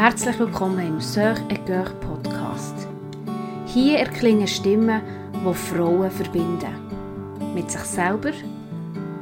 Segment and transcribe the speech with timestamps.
[0.00, 2.74] Herzlich willkommen im Sœur et Cœur Podcast.
[3.66, 5.02] Hier erklingen Stimmen,
[5.34, 7.52] die Frauen verbinden.
[7.54, 8.32] Mit sich selber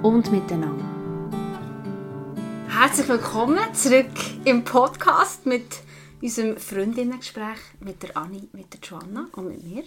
[0.05, 0.85] und miteinander.
[2.69, 4.07] Herzlich willkommen zurück
[4.45, 5.81] im Podcast mit
[6.23, 9.83] unserem Freundinnengespräch mit der Anni, mit der Joanna und mit mir.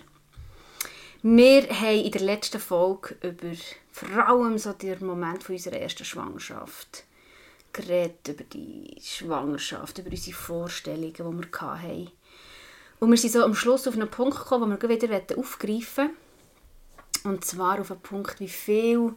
[1.22, 3.56] Wir haben in der letzten Folge über
[3.94, 7.06] vor allem so den Moment von unserer ersten Schwangerschaft
[7.74, 12.12] geredet, über die Schwangerschaft, über unsere Vorstellungen, die wir hatten.
[13.00, 16.10] Und wir sind so am Schluss auf einen Punkt gekommen, den wir wieder aufgreifen
[17.24, 17.36] wollen.
[17.36, 19.14] Und zwar auf einen Punkt, wie viel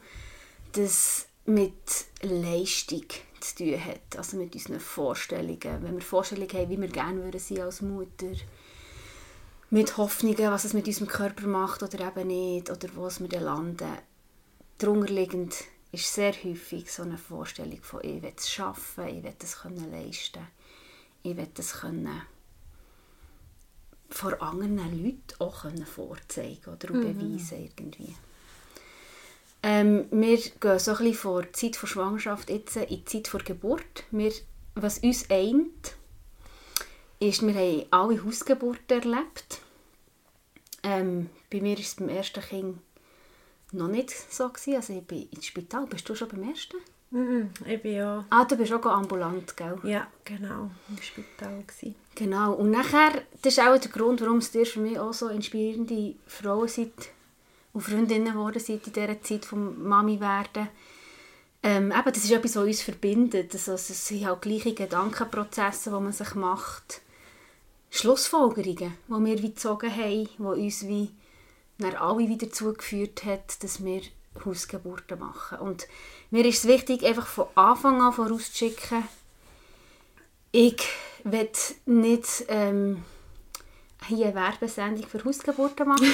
[0.72, 3.04] das mit Leistung
[3.40, 4.16] zu tun hat.
[4.16, 5.82] Also mit unseren Vorstellungen.
[5.82, 8.32] Wenn wir Vorstellungen haben, wie wir gerne würden sein als Mutter.
[9.70, 12.70] Mit Hoffnungen, was es mit unserem Körper macht oder eben nicht.
[12.70, 13.98] Oder wo wir dann landen.
[14.78, 15.54] Darunterliegend
[15.94, 19.90] ist sehr häufig so eine Vorstellung von ich will es schaffen, ich will es können
[19.90, 20.46] leisten,
[21.22, 22.22] ich will es können
[24.10, 27.18] vor anderen Leuten auch können vorzeigen oder mhm.
[27.18, 28.14] beweisen irgendwie.
[29.62, 33.32] Ähm, wir gehen so ein bisschen von der Zeit der Schwangerschaft jetzt in die Zeit
[33.32, 34.04] der Geburt.
[34.10, 34.32] Wir,
[34.74, 35.96] was uns eint,
[37.18, 39.60] ist, wir haben alle Hausgeburten erlebt.
[40.82, 42.78] Ähm, bei mir ist es beim ersten Kind
[43.74, 44.48] noch nicht so.
[44.48, 44.76] Gewesen.
[44.76, 45.86] Also ich bin ins Spital.
[45.86, 46.76] Bist du schon beim ersten?
[47.10, 48.24] Mhm, ich bin ja...
[48.30, 49.78] Ah, du bist auch ambulant, gell?
[49.84, 50.70] Ja, genau.
[50.88, 51.94] Im Spital gewesen.
[52.16, 52.54] Genau.
[52.54, 56.16] Und nachher, das ist auch der Grund, warum es dir für mich auch so inspirierende
[56.26, 56.92] Frauen seid
[57.72, 60.68] und Freundinnen geworden seid in dieser Zeit vom Mami werden.
[61.62, 63.52] Ähm, eben, das ist etwas, was uns verbindet.
[63.54, 67.00] Also, es sind halt gleiche Gedankenprozesse, die man sich macht.
[67.90, 71.10] Schlussfolgerungen, die wir wie gezogen haben, die uns wie
[71.78, 74.02] dann alle wieder dazu geführt hat, dass wir
[74.44, 75.58] Hausgeburten machen.
[75.58, 75.86] Und
[76.30, 79.04] mir ist es wichtig, einfach von Anfang an vorauszuschicken,
[80.52, 80.82] ich
[81.24, 81.50] will
[81.86, 83.02] nicht ähm,
[84.06, 86.12] hier eine Werbesendung für Hausgeburten machen.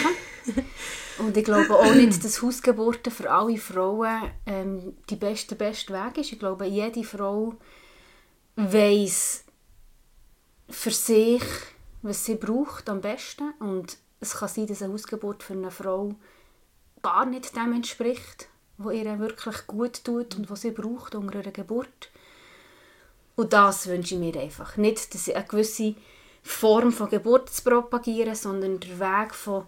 [1.19, 6.19] Und ich glaube auch nicht, dass Hausgeburten für alle Frauen ähm, die beste, beste Weg
[6.19, 6.33] ist.
[6.33, 7.55] Ich glaube, jede Frau
[8.57, 9.45] weiß
[10.71, 11.43] für sich,
[12.01, 13.53] was sie braucht am besten.
[13.59, 16.15] Und es kann sein, dass eine Hausgeburt für eine Frau
[17.03, 18.49] gar nicht dem entspricht,
[18.79, 22.11] was ihr wirklich gut tut und was sie braucht unter einer Geburt.
[23.37, 24.77] Und das wünsche ich mir einfach.
[24.77, 25.95] Nicht, dass ich eine gewisse
[26.43, 29.67] Form von Geburt zu propagieren, sondern der Weg von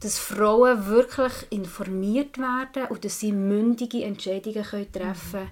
[0.00, 5.50] dass Frauen wirklich informiert werden und dass sie mündige Entscheidungen können treffen können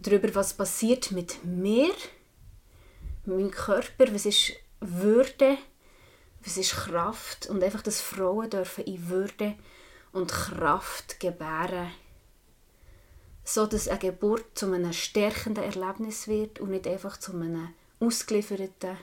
[0.00, 1.92] darüber, was passiert mit mir,
[3.24, 5.58] mit meinem Körper, was ist Würde,
[6.44, 9.54] was ist Kraft und einfach, dass Frauen dürfen in Würde
[10.12, 11.90] und Kraft gebären,
[13.44, 17.68] so dass eine Geburt zu einem stärkenden Erlebnis wird und nicht einfach zu einem
[18.00, 18.96] ausgelieferten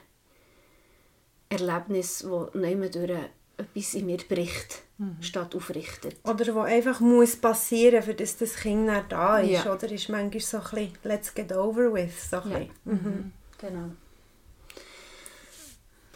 [1.48, 3.20] Erlebnis, das nicht durch
[3.58, 5.16] etwas in mir bricht, mhm.
[5.20, 6.16] statt aufrichtet.
[6.24, 9.72] Oder wo einfach muss passieren, für das das Kind dann da ist, ja.
[9.72, 12.30] oder ist manchmal so ein bisschen «let's get over with».
[12.30, 12.66] So ja.
[12.84, 13.32] Mhm.
[13.58, 13.90] Genau.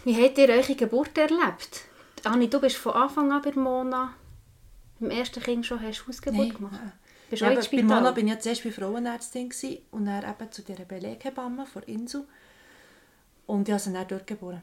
[0.04, 1.82] Wie habt ihr eure Geburt erlebt?
[2.24, 4.14] Anni, du bist von Anfang an bei Mona.
[4.98, 6.54] Beim ersten Kind schon hast du Hausgeburt Nein.
[6.56, 6.80] gemacht?
[7.28, 9.52] Bist ja, bei Mona war ich ja zuerst bei Frauenärztin
[9.90, 12.26] und dann eben zu dieser Beleghebamme von Insel.
[13.46, 14.62] Und ich habe sie dann dort geboren.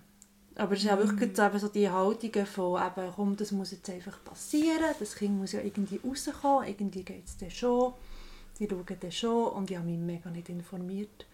[0.55, 1.41] Aber es ist auch wirklich mm.
[1.41, 5.51] eben so die Haltung von, eben, komm, das muss jetzt einfach passieren, das Kind muss
[5.51, 7.93] ja irgendwie rauskommen, irgendwie geht es dann schon,
[8.57, 11.27] die schauen dann schon und ich habe mich mega nicht informiert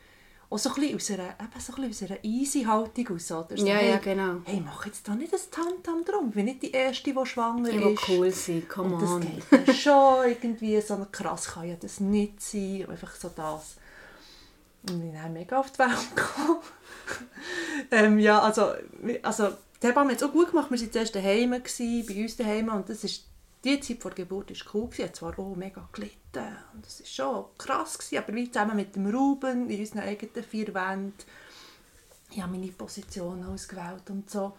[0.54, 3.32] auch so ein bisschen aus einer, eben so ein bisschen aus einer easy Haltung aus.
[3.32, 3.58] Oder?
[3.58, 4.42] So, ja, hey, ja, genau.
[4.46, 6.30] Hey, mach jetzt da nicht ein Tantam drum.
[6.30, 8.10] Ich bin nicht die Erste, die schwanger ich ist.
[8.10, 9.28] cool sein, come und on.
[9.50, 12.86] das geht schon irgendwie, so krass kann ja das nicht sein.
[12.90, 13.76] Einfach so das.
[14.84, 16.60] Und ich bin dann mega auf die Welt gekommen.
[17.92, 18.74] ähm, ja, also,
[19.24, 19.50] also
[19.82, 20.70] die Hebamme hat es auch gut gemacht.
[20.70, 23.26] Wir waren zuerst daheim, bei uns daheim und das ist
[23.64, 24.90] die Zeit vor der Geburt war cool.
[24.92, 26.58] Ich habe zwar auch mega gelitten.
[26.74, 27.98] Und das war schon krass.
[27.98, 31.14] Gewesen, aber wie zusammen mit dem Ruben in unseren eigenen vier Wänden.
[32.32, 34.54] Ich habe meine Position ausgewählt und so.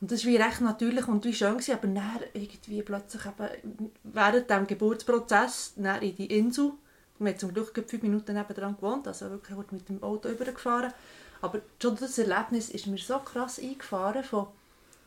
[0.00, 1.52] Und das war recht natürlich und wie schön.
[1.52, 6.72] Gewesen, aber dann irgendwie plötzlich eben während dem Geburtsprozess dann in die Insel.
[7.18, 10.92] Wir haben zum Glück fünf Minuten nebenan gewohnt, also wirklich mit dem Auto übergefahren.
[11.40, 14.48] Aber schon das Erlebnis ist mir so krass eingefahren von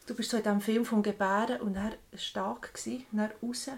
[0.06, 3.70] du bist so in diesem Film vom Gebären und er stark gsi, dann raus,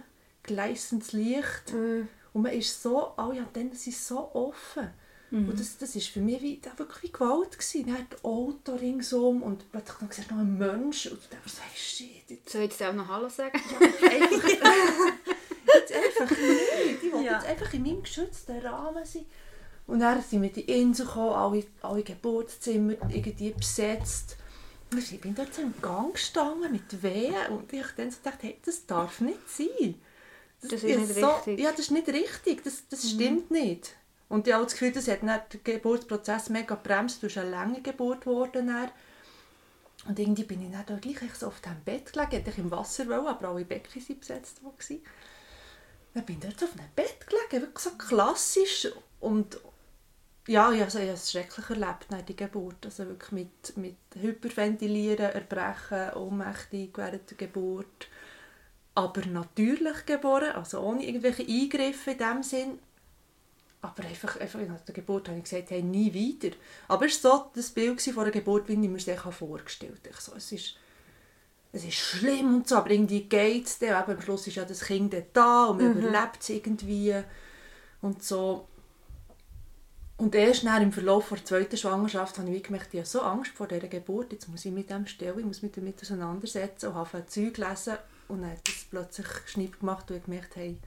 [0.44, 2.08] gleißendes Licht mm.
[2.34, 4.90] und man ist so, alle oh Antennen sind so offen.
[5.32, 5.50] Mm.
[5.50, 7.86] Und das, das ist für mich wie, wirklich wie Gewalt gewesen.
[7.88, 11.76] Dann hat Auto ringsum und plötzlich dann siehst noch einen Mensch und du denkst, hey,
[11.76, 12.30] shit.
[12.30, 12.50] Jetzt.
[12.50, 13.60] Soll ich jetzt auch noch Hallo sagen?
[13.72, 14.50] Ja, einfach,
[15.76, 17.04] jetzt einfach nicht.
[17.04, 17.34] Ich will ja.
[17.34, 19.26] jetzt einfach in meinem geschützten Rahmen sein.
[19.86, 24.38] Und dann sind wir in die Insel gekommen, alle, alle Geburtszimmer irgendwie besetzt.
[24.96, 28.58] Ich bin dort so im Gang gestanden mit Wehen und ich dann so dachte, hey,
[28.64, 29.96] das darf nicht sein.
[30.62, 31.60] Das, das ist nicht so, richtig.
[31.60, 33.08] Ja, das ist nicht richtig, das, das mhm.
[33.10, 33.96] stimmt nicht.
[34.30, 35.22] Und ich habe das Gefühl, das hat
[35.54, 37.22] den Geburtsprozess mega bremst.
[37.22, 38.68] Du bist eine lange Geburt geworden.
[38.68, 38.92] Dann.
[40.08, 42.44] Und irgendwie bin ich dann da gleich so auf dem Bett gelegen.
[42.46, 44.62] Ich im Wasser, wollen, aber alle Becken waren besetzt.
[44.62, 45.02] Gewesen.
[46.14, 48.88] Dann bin ich dort auf einem Bett gelegen, wirklich so klassisch.
[49.20, 49.60] Und
[50.48, 52.86] ja, ich habe es schrecklich erlebt nach der Geburt.
[52.86, 58.08] Also wirklich mit, mit Hyperventilieren, Erbrechen, ohnmächtig während der Geburt.
[58.96, 62.80] Aber natürlich geboren, also ohne irgendwelche Eingriffe in dem Sinn.
[63.82, 66.56] Aber einfach, einfach nach der Geburt habe ich gesagt, hey, nie wieder.
[66.88, 70.22] Aber es war so das Bild von der Geburt, wie ich mir es vorgestellt habe.
[70.22, 70.76] So, es, ist,
[71.74, 74.10] es ist schlimm und so, aber irgendwie geht es dann.
[74.10, 76.00] Am Schluss ist ja das Kind da und man mhm.
[76.00, 77.22] überlebt es irgendwie.
[78.02, 78.68] Und so.
[80.18, 83.52] Und erst nach im Verlauf der zweiten Schwangerschaft habe ich gemerkt, ich habe so Angst
[83.52, 86.96] vor dieser Geburt, jetzt muss ich mit dem stellen, ich muss mich damit auseinandersetzen und
[86.96, 87.98] habe Zeug gelesen
[88.28, 90.78] und dann hat es plötzlich Schnipp gemacht und ich gemerkt, hey,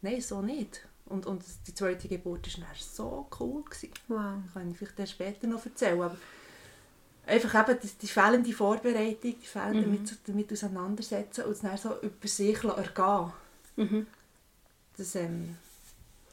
[0.00, 0.86] nein, so nicht.
[1.06, 3.62] Und, und die zweite Geburt war dann so cool.
[3.64, 3.90] Gewesen.
[4.08, 4.36] Wow.
[4.44, 6.00] Das kann ich vielleicht später noch erzählen.
[6.00, 6.16] Aber
[7.26, 9.96] einfach eben die, die fehlende Vorbereitung, die fehlende mhm.
[9.96, 13.32] damit, damit auseinandersetzen und es dann so über sich ergehen
[13.76, 14.06] mhm.
[14.96, 15.58] Das, ähm,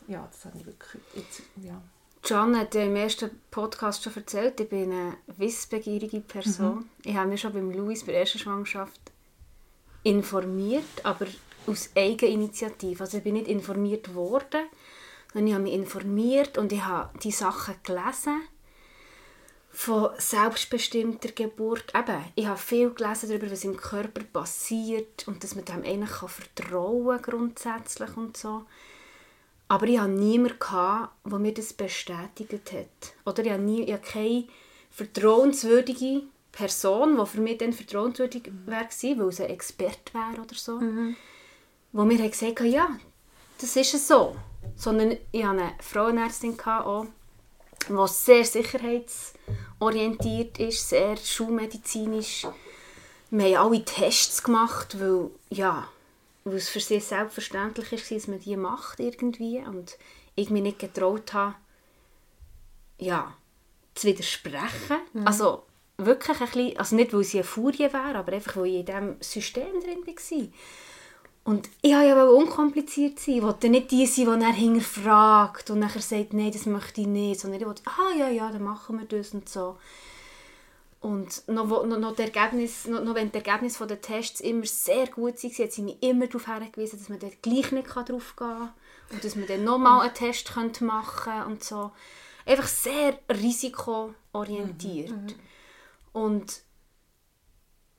[0.08, 1.82] ja, das habe ich wirklich jetzt, ja.
[2.24, 6.76] John hat ja im ersten Podcast schon erzählt, ich bin eine wissbegierige Person.
[6.76, 6.90] Mhm.
[7.04, 9.00] Ich habe mich schon beim Louis bei der ersten Schwangerschaft
[10.04, 11.28] informiert, aber
[11.68, 13.04] aus Eigeninitiative.
[13.04, 14.68] Also ich bin nicht informiert worden,
[15.34, 18.42] sondern ich habe mich informiert und ich habe die Sachen gelesen
[19.72, 21.94] von selbstbestimmter Geburt.
[21.96, 26.12] Eben, ich habe viel gelesen darüber, was im Körper passiert und dass man dem eigentlich
[26.12, 28.66] vertrauen kann, grundsätzlich und so.
[29.72, 33.14] Aber ich hatte niemanden, der mir das bestätigt hat.
[33.26, 34.44] Oder ich habe, nie, ich habe keine
[34.90, 40.80] vertrauenswürdige Person, die für mich dann vertrauenswürdig wäre, weil sie ein Experte wäre oder so.
[40.80, 41.16] Mhm
[41.92, 42.88] wo mir gesagt haben, ja,
[43.60, 44.36] das ist so.
[44.76, 47.08] Sondern ich hatte eine Frauenärztin, auch,
[47.88, 52.48] die sehr sicherheitsorientiert ist, sehr schulmedizinisch.
[53.30, 55.88] Wir haben alle Tests gemacht, weil, ja,
[56.44, 59.60] weil es für sie selbstverständlich ist, dass man die macht irgendwie.
[59.60, 59.98] Und
[60.36, 61.56] ich mich nicht getraut habe,
[62.98, 63.36] ja,
[63.96, 64.98] zu widersprechen.
[65.14, 65.28] Mhm.
[65.28, 65.64] Also
[65.98, 68.86] wirklich ein bisschen, also nicht, weil sie eine Furie wäre, aber einfach, weil ich in
[68.86, 70.48] diesem System drin war.
[71.44, 73.36] Und ich wollte ja unkompliziert sein.
[73.36, 77.08] Ich wollte nicht die sein, die dann hinterfragt und nachher sagt, nein, das möchte ich
[77.08, 77.40] nicht.
[77.40, 79.78] Sondern ich wollte, ah ja, ja, dann machen wir das und so.
[81.02, 85.08] Und noch, noch, noch, das Ergebnis, noch, noch wenn die Ergebnisse der Tests immer sehr
[85.08, 88.24] gut waren, hat sie mich immer darauf hingewiesen, dass man dort gleich nicht drauf gehen
[88.36, 88.74] kann.
[89.10, 91.92] Und dass man dann nochmal einen Test machen könnte und so.
[92.46, 95.10] Einfach sehr risikoorientiert.
[95.10, 95.24] Mhm.
[95.24, 95.34] Mhm.
[96.14, 96.62] Und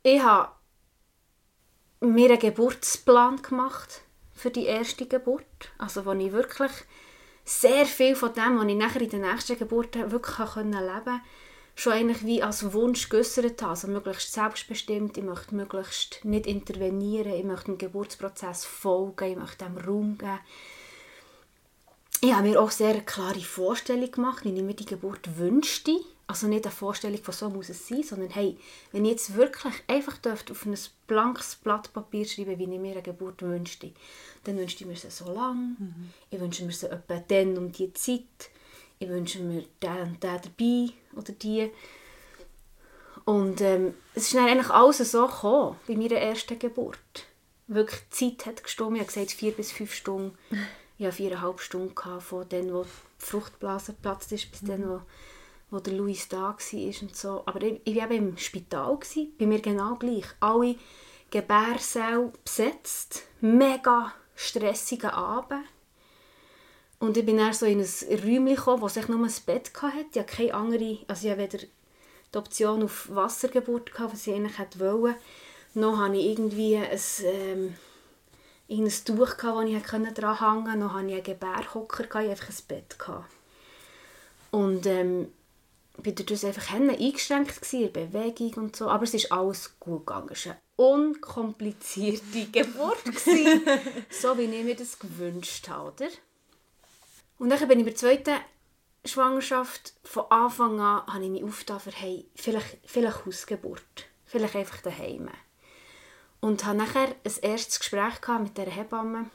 [0.05, 0.53] ich habe
[2.01, 4.03] mir einen Geburtsplan gemacht
[4.33, 5.73] für die erste Geburt.
[5.77, 6.73] Also wo ich wirklich
[7.45, 11.21] sehr viel von dem, was ich nachher in der nächsten Geburt wirklich leben konnte,
[11.75, 13.71] schon eigentlich wie als Wunsch geäußert habe.
[13.71, 19.65] Also möglichst selbstbestimmt, ich möchte möglichst nicht intervenieren, ich möchte dem Geburtsprozess folgen, ich möchte
[19.65, 20.39] dem Raum geben.
[22.25, 25.97] Ich habe mir auch sehr klare Vorstellung gemacht, wie ich mir die Geburt wünschte.
[26.29, 28.57] Also nicht eine Vorstellung von so muss es sein, sondern hey,
[28.93, 33.03] wenn ich jetzt wirklich einfach auf ein blankes Blatt Papier schreiben, wie ich mir eine
[33.03, 33.91] Geburt wünschte,
[34.45, 36.11] dann wünschte ich mir sie so lang, mhm.
[36.31, 38.51] ich wünsche mir sie etwa dann um die Zeit,
[39.01, 41.71] ich wünsche mir den und den dabei oder die.
[43.25, 46.99] Und ähm, es ist dann eigentlich alles so gekommen bei meiner ersten Geburt.
[47.69, 50.37] Wirklich, die Zeit hat gestimmt, ich habe gesagt vier bis fünf Stunden.
[50.99, 52.89] Ich hatte viereinhalb Stunden von dann, wo die
[53.19, 54.67] Fruchtblase geplatzt ist, bis mhm.
[54.67, 55.01] dann, wo
[55.73, 57.43] wo der Louis da war und so.
[57.47, 60.27] Aber ich, ich war eben im Spital, gewesen, bei mir genau gleich.
[60.39, 60.77] Alle
[61.31, 65.65] Gebärsäle besetzt, mega stressiger Abend.
[67.03, 70.07] Und ich bin dann so in ein Räumchen gekommen, wo sich nur ein Bett hatte.
[70.13, 74.79] Ich hatte keine andere, also ich weder die Option auf Wassergeburt, gehabt, was ich eigentlich
[74.79, 75.19] wollte,
[75.75, 77.75] noch hatte ich irgendwie ein, ähm,
[78.71, 82.51] ein Tuch, das ich dran hängen konnte, noch hatte ich einen Gebärhocker, ich hatte einfach
[82.51, 82.97] ein Bett.
[82.97, 83.33] Gehabt.
[84.53, 85.33] Und ähm,
[85.99, 90.29] bin das einfach eingeschränkt gewesen, Bewegung und so, aber es ist alles gut gegangen.
[90.31, 93.63] Es war eine unkomplizierte Geburt, gewesen,
[94.09, 96.09] so wie ich mir das gewünscht habe, oder?
[97.43, 98.41] Und dann bin ich bei der zweiten
[99.05, 104.81] Schwangerschaft, von Anfang an habe ich mich aufgetan für, hey, vielleicht, vielleicht Hausgeburt, vielleicht einfach
[104.81, 105.29] daheim.
[106.39, 109.29] Und habe nachher ein erstes Gespräch mit dieser Hebamme,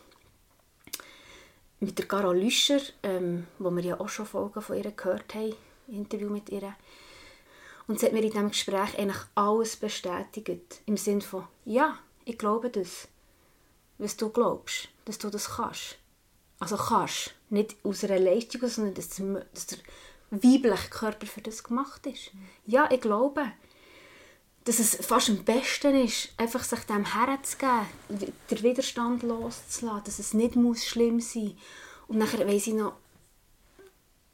[1.82, 5.58] mit der Carol Lüscher, ähm, wo wir ja auch schon Folgen von ihr gehört haben,
[5.90, 6.74] Interview mit ihr.
[7.88, 10.80] Und sie hat mir in diesem Gespräch eigentlich alles bestätigt.
[10.86, 13.10] Im Sinne von, ja, ich glaube das.
[13.98, 15.98] Was du glaubst, dass du das kannst.
[16.60, 17.34] Also kannst.
[17.50, 19.78] Nicht aus einer Leistung, sondern dass, dass der
[20.32, 22.32] weibliche Körper für das gemacht ist.
[22.66, 23.52] Ja, ich glaube
[24.68, 30.34] dass es fast am besten ist, einfach sich dem herzugeben, den Widerstand loszulassen, dass es
[30.34, 31.56] nicht muss schlimm sein muss.
[32.10, 32.98] Und nachher weiss ich noch,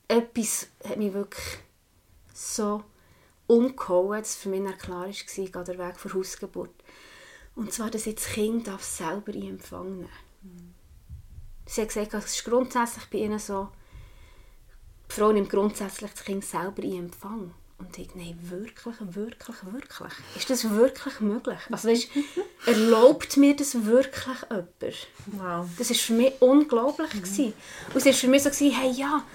[0.07, 1.59] etwas hat mich wirklich
[2.33, 2.83] so
[3.45, 6.83] umgehauen, dass für mich klar war, der Weg vor Hausgeburt.
[7.55, 10.09] Und zwar, dass ich das Kind selber in Empfang nehmen
[10.41, 10.73] mhm.
[11.65, 13.69] Sie hat gesagt, es ist grundsätzlich bei ihnen so,
[15.09, 17.53] die Frau nimmt grundsätzlich das Kind selber in Empfang.
[17.79, 20.13] Und ich nein, wirklich, wirklich, wirklich.
[20.35, 21.59] Ist das wirklich möglich?
[21.69, 22.07] Also weißt,
[22.65, 25.07] erlaubt mir das wirklich jemand?
[25.25, 25.67] Wow.
[25.77, 27.13] Das war für mich unglaublich.
[27.13, 27.53] Mhm.
[27.93, 29.25] Und es war für mich so, hey ja,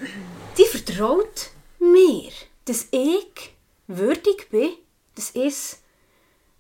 [0.57, 2.31] die vertraut mir,
[2.65, 3.55] dass ich
[3.87, 4.71] würdig bin,
[5.15, 5.77] dass ich,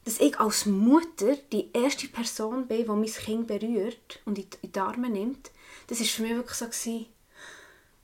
[0.05, 4.79] dass ich als Mutter die erste Person bin, die mein Kind berührt und in die
[4.79, 5.51] Arme nimmt.
[5.89, 7.07] Das war für mich wirklich so,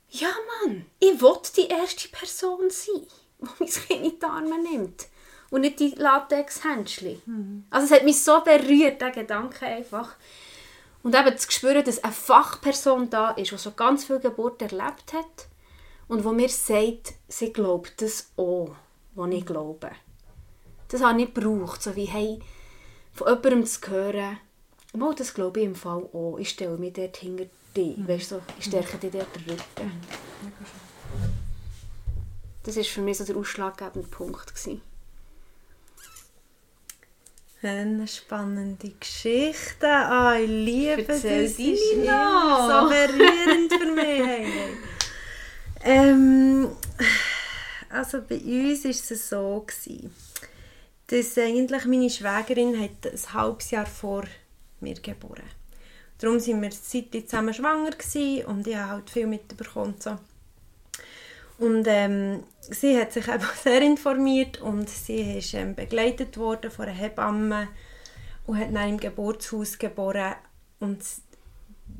[0.09, 0.29] ja
[0.63, 3.07] Mann, ich will die erste Person sein
[3.39, 5.07] wo mein Kind in die Arme nimmt.
[5.49, 7.21] Und nicht die Latex-Händchen.
[7.25, 7.65] Mhm.
[7.69, 10.15] Also es hat mich so berührt, der Gedanke einfach.
[11.03, 15.13] Und eben zu spüren, dass eine Fachperson da ist, die schon ganz viel Geburt erlebt
[15.13, 15.47] hat
[16.07, 18.75] und wo mir sagt, sie glaubt das auch,
[19.13, 19.91] was ich glaube.
[20.87, 22.39] Das habe ich nicht gebraucht, so wie hey,
[23.13, 24.39] von jemandem zu hören,
[24.99, 28.07] oh, das glaube ich im Fall auch, ich stelle mich dort hinter dich, mhm.
[28.07, 29.91] weißt du, ich stärke dich dort den Rücken.
[32.63, 34.47] Das war für mich so der ausschlaggebende Punkt.
[34.47, 34.81] Gewesen.
[37.61, 39.87] Eine spannende Geschichte.
[39.87, 41.21] Ah, ich liebe das.
[41.21, 42.67] Sie ist noch.
[42.67, 44.47] so berührend für mich.
[45.83, 46.69] ähm,
[47.89, 50.13] also bei uns war es so, gewesen,
[51.07, 54.25] dass eigentlich meine Schwägerin hat ein halbes Jahr vor
[54.79, 55.49] mir geboren
[56.19, 57.91] Darum waren wir seitdem zusammen schwanger
[58.47, 59.95] und ich habe halt viel mitbekommen.
[59.99, 60.17] So.
[61.57, 66.85] Und ähm, sie hat sich eben sehr informiert und sie ist ähm, begleitet worden von
[66.85, 67.67] einer Hebamme
[68.45, 70.35] und hat dann im Geburtshaus geboren.
[70.79, 71.03] Und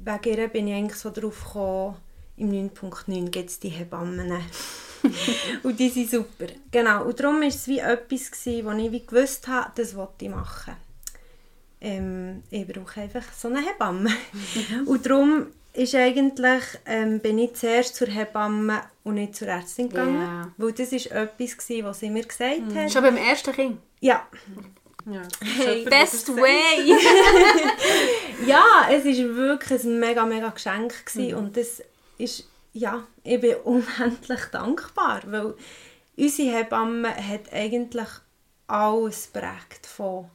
[0.04, 1.96] wegen ihr bin ich eigentlich so drauf gekommen,
[2.38, 4.34] im 9.9 gibt es die Hebammen.
[5.64, 6.48] und die sind super.
[6.72, 7.06] Genau.
[7.06, 10.76] Und darum war es wie etwas, wo ich wie gewusst habe, das wollte ich machen.
[11.86, 14.10] Ähm, ich brauche einfach so eine Hebamme.
[14.10, 14.88] Mhm.
[14.88, 20.15] und darum ist eigentlich, ähm, bin ich zuerst zur Hebamme und nicht zur Ärztin gegangen.
[20.15, 20.51] Yeah.
[20.58, 22.75] Weil das war etwas, gewesen, was sie mir gesagt mm.
[22.75, 22.92] hat.
[22.92, 23.77] Schon beim ersten Kind?
[24.00, 24.25] Ja.
[25.06, 26.88] ja hey, best way!
[28.48, 31.06] ja, es war wirklich ein mega, mega Geschenk.
[31.06, 31.36] Gewesen.
[31.36, 31.38] Mm.
[31.38, 31.84] Und das
[32.18, 35.56] ist, ja, ich bin unendlich dankbar, weil
[36.18, 38.08] unsere Hebamme hat eigentlich
[38.68, 40.30] alles prägt von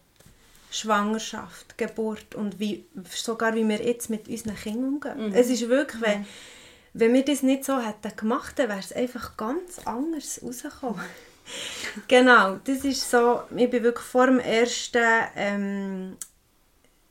[0.70, 5.28] Schwangerschaft, Geburt und wie, sogar wie wir jetzt mit unseren Kindern umgehen.
[5.28, 5.34] Mhm.
[5.34, 6.26] Es ist wirklich, wenn,
[6.92, 11.04] wenn wir das nicht so hätten gemacht, dann wäre es einfach ganz anders rausgekommen.
[12.08, 16.16] genau, das ist so, ich bin wirklich vor dem ersten ähm,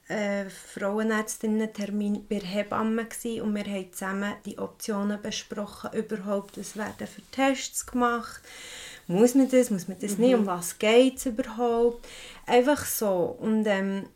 [0.08, 7.08] äh, Frauenärztinnen-Termin bei Hebamme gewesen, und wir haben zusammen die Optionen besprochen, überhaupt, was werden
[7.08, 8.42] für Tests gemacht
[9.10, 10.24] muss man das, muss man das mhm.
[10.24, 12.08] nicht, um was geht es überhaupt.
[12.46, 13.36] Einfach so.
[13.40, 14.08] Und ähm,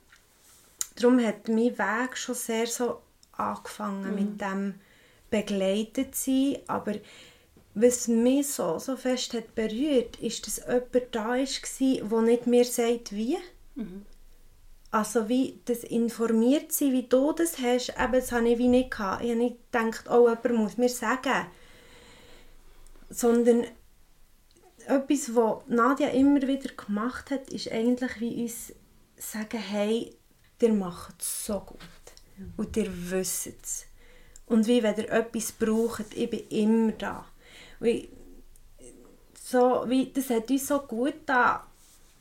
[0.95, 4.15] darum hat mein Weg schon sehr so angefangen mhm.
[4.15, 4.75] mit dem
[5.31, 6.93] begleitet sein, aber
[7.73, 12.65] was mich so, so fest hat berührt, ist, dass jemand da war, der nicht mir
[12.65, 13.37] sagt, wie.
[13.73, 14.05] Mhm.
[14.91, 18.91] Also wie das informiert sein, wie du das hast, eben, das habe ich wie nicht
[18.91, 19.23] gehabt.
[19.23, 21.47] Ich habe nicht gedacht, oh, jemand muss mir sagen.
[23.09, 23.65] Sondern
[24.87, 28.73] etwas, was Nadja immer wieder gemacht hat, ist eigentlich wie uns
[29.17, 30.15] sagen, hey,
[30.61, 31.79] ihr macht es so gut.
[32.57, 33.85] Und ihr wisst es.
[34.45, 37.25] Und wie, wenn ihr etwas braucht, ich bin immer da.
[37.79, 38.09] Wie,
[39.41, 41.65] so, wie, das hat uns so gut da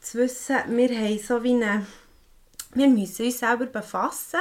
[0.00, 1.86] zu wissen, wir haben so wie eine,
[2.74, 4.40] wir müssen uns selber befassen.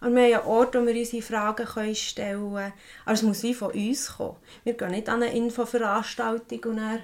[0.00, 2.72] Und wir haben einen Ort, wo wir unsere Fragen stellen können.
[3.04, 4.36] Aber es muss wie von uns kommen.
[4.64, 7.02] Wir gehen nicht an eine Infoveranstaltung und dann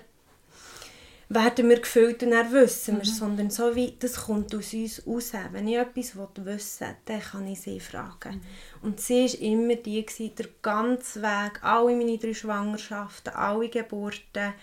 [1.31, 3.15] werden wir gefüllt und dann wissen wir, mhm.
[3.15, 5.33] sondern so wie, das kommt aus uns raus.
[5.53, 8.35] Wenn ich etwas wissen will, dann kann ich sie fragen.
[8.35, 8.41] Mhm.
[8.83, 14.55] Und sie war immer die, gewesen, der ganze Weg, alle meine drei Schwangerschaften, alle Geburten,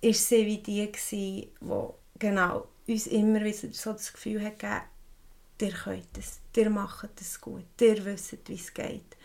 [0.00, 4.82] ist sie wie die, gewesen, die genau, uns immer wieder so das Gefühl hat gegeben,
[5.60, 9.16] ihr könnt es, ihr macht es gut, ihr wisst, wie es geht.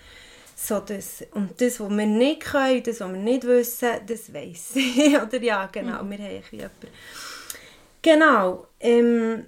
[0.62, 4.76] So das, und das, was wir nicht können, das, was wir nicht wissen, das weiss
[4.76, 5.18] ich.
[5.22, 6.12] Oder ja, genau, mhm.
[6.12, 6.88] wir haben wie jemanden.
[8.02, 9.46] Genau, ähm,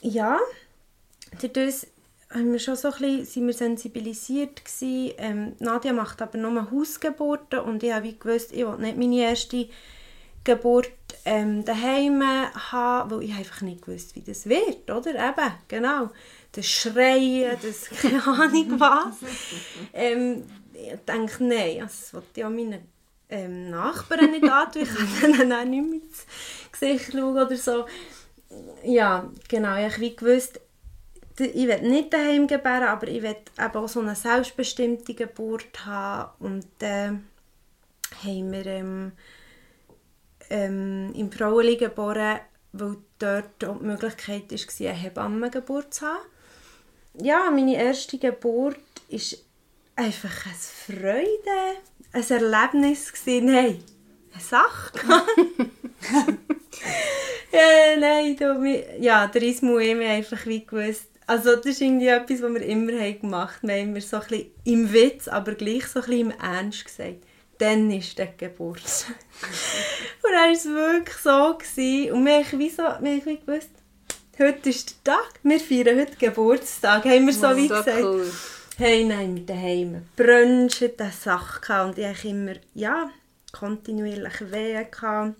[0.00, 0.38] ja,
[1.40, 1.86] dadurch
[2.30, 5.14] haben wir schon so ein bisschen, sind wir sensibilisiert gewesen.
[5.18, 9.68] Ähm, Nadia macht aber nur Hausgeburten und ich habe gewusst, ich will nicht meine erste
[10.44, 10.90] Geburt
[11.24, 15.10] ähm, daheim haben, weil ich einfach nicht gewusst, wie das wird, oder?
[15.10, 16.10] Eben, genau.
[16.52, 19.16] Das Schreien, das keine Ahnung was.
[19.92, 22.88] Ähm, ich denke, nein, das wollte ich auch meinen
[23.28, 24.82] ähm, Nachbarn nicht antun.
[24.82, 26.26] Ich kann ihnen auch nicht mehr ins
[26.72, 27.86] Gesicht schauen oder so.
[28.84, 30.60] Ja, genau, ich habe gewusst,
[31.38, 36.30] ich will nicht daheim gebären, aber ich will eben auch so eine selbstbestimmte Geburt haben.
[36.38, 37.10] Und äh,
[38.24, 39.12] haben wir ähm,
[40.50, 42.40] ähm, im Frauenli geboren,
[42.72, 46.22] weil dort die Möglichkeit war, eine Hebammengeburt zu haben.
[47.20, 48.78] Ja, meine erste Geburt
[49.10, 49.38] war
[49.96, 51.78] einfach eine Freude,
[52.12, 53.12] ein Erlebnis.
[53.26, 53.82] Nein,
[54.32, 54.92] eine Sache.
[57.52, 58.64] ja, nein, du,
[59.00, 62.92] ja, der Ismu ich einfach wie gewusst, also das ist irgendwie etwas, was wir immer
[62.92, 63.68] haben gemacht haben.
[63.68, 66.84] Wir haben immer so ein bisschen im Witz, aber gleich so ein bisschen im Ernst
[66.84, 67.24] gesagt
[67.58, 69.16] dann ist der Geburtstag.
[70.22, 71.58] und dann war es wirklich so.
[71.58, 72.12] Gewesen.
[72.12, 73.70] Und wir haben wie, so, wir haben wie gewusst,
[74.38, 77.04] heute ist der Tag, wir feiern heute Geburtstag.
[77.04, 78.02] Haben wir so wie so gesagt.
[78.02, 78.30] Cool.
[78.76, 83.10] Hey, nein, wir daheim Brunch, eine Sache und ich hatte immer, ja,
[83.52, 85.36] kontinuierlich Wehen gehabt.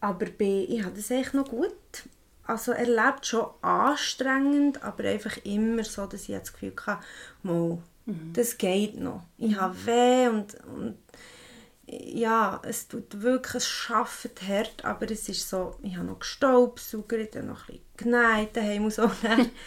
[0.00, 1.72] Aber bei, ich habe das echt noch gut
[2.46, 7.02] also erlebt, schon anstrengend, aber einfach immer so, dass ich das Gefühl hatte,
[7.42, 8.32] mal, Mhm.
[8.34, 9.22] Das geht noch.
[9.38, 9.60] Ich mhm.
[9.60, 10.98] habe weh und, und
[12.02, 17.34] ja, es tut wirklich, es schafft hart, aber es ist so, ich habe noch gestaubsaugert,
[17.34, 19.10] dann noch ein bisschen geneigt daheim und so.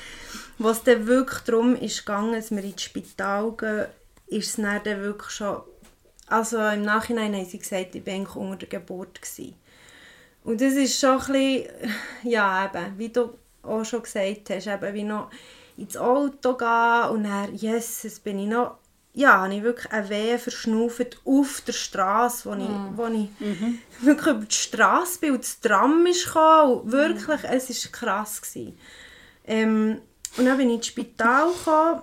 [0.57, 3.85] Was dann wirklich darum ist gegangen, dass wir ins Spital gehen,
[4.27, 5.61] ist es dann, dann wirklich schon,
[6.27, 9.21] also im Nachhinein haben sie gesagt, ich war unter der Geburt.
[9.21, 9.55] Gewesen.
[10.43, 11.67] Und das ist schon ein bisschen,
[12.23, 15.29] ja eben, wie du auch schon gesagt hast, eben wie noch
[15.77, 18.77] ins Auto gehen und dann, yes, bin ich noch,
[19.17, 22.91] ja, habe ich wirklich eine Wehe verschnauft auf der Straße, wo ich, mm.
[22.95, 23.79] wo ich mhm.
[24.01, 27.45] wirklich über die Straße bin und das Tram ist gekommen, und wirklich, mm.
[27.49, 28.39] es war krass.
[28.39, 28.77] Gewesen.
[29.45, 30.01] Ähm,
[30.37, 32.01] und dann bin ich ins Spital gekommen,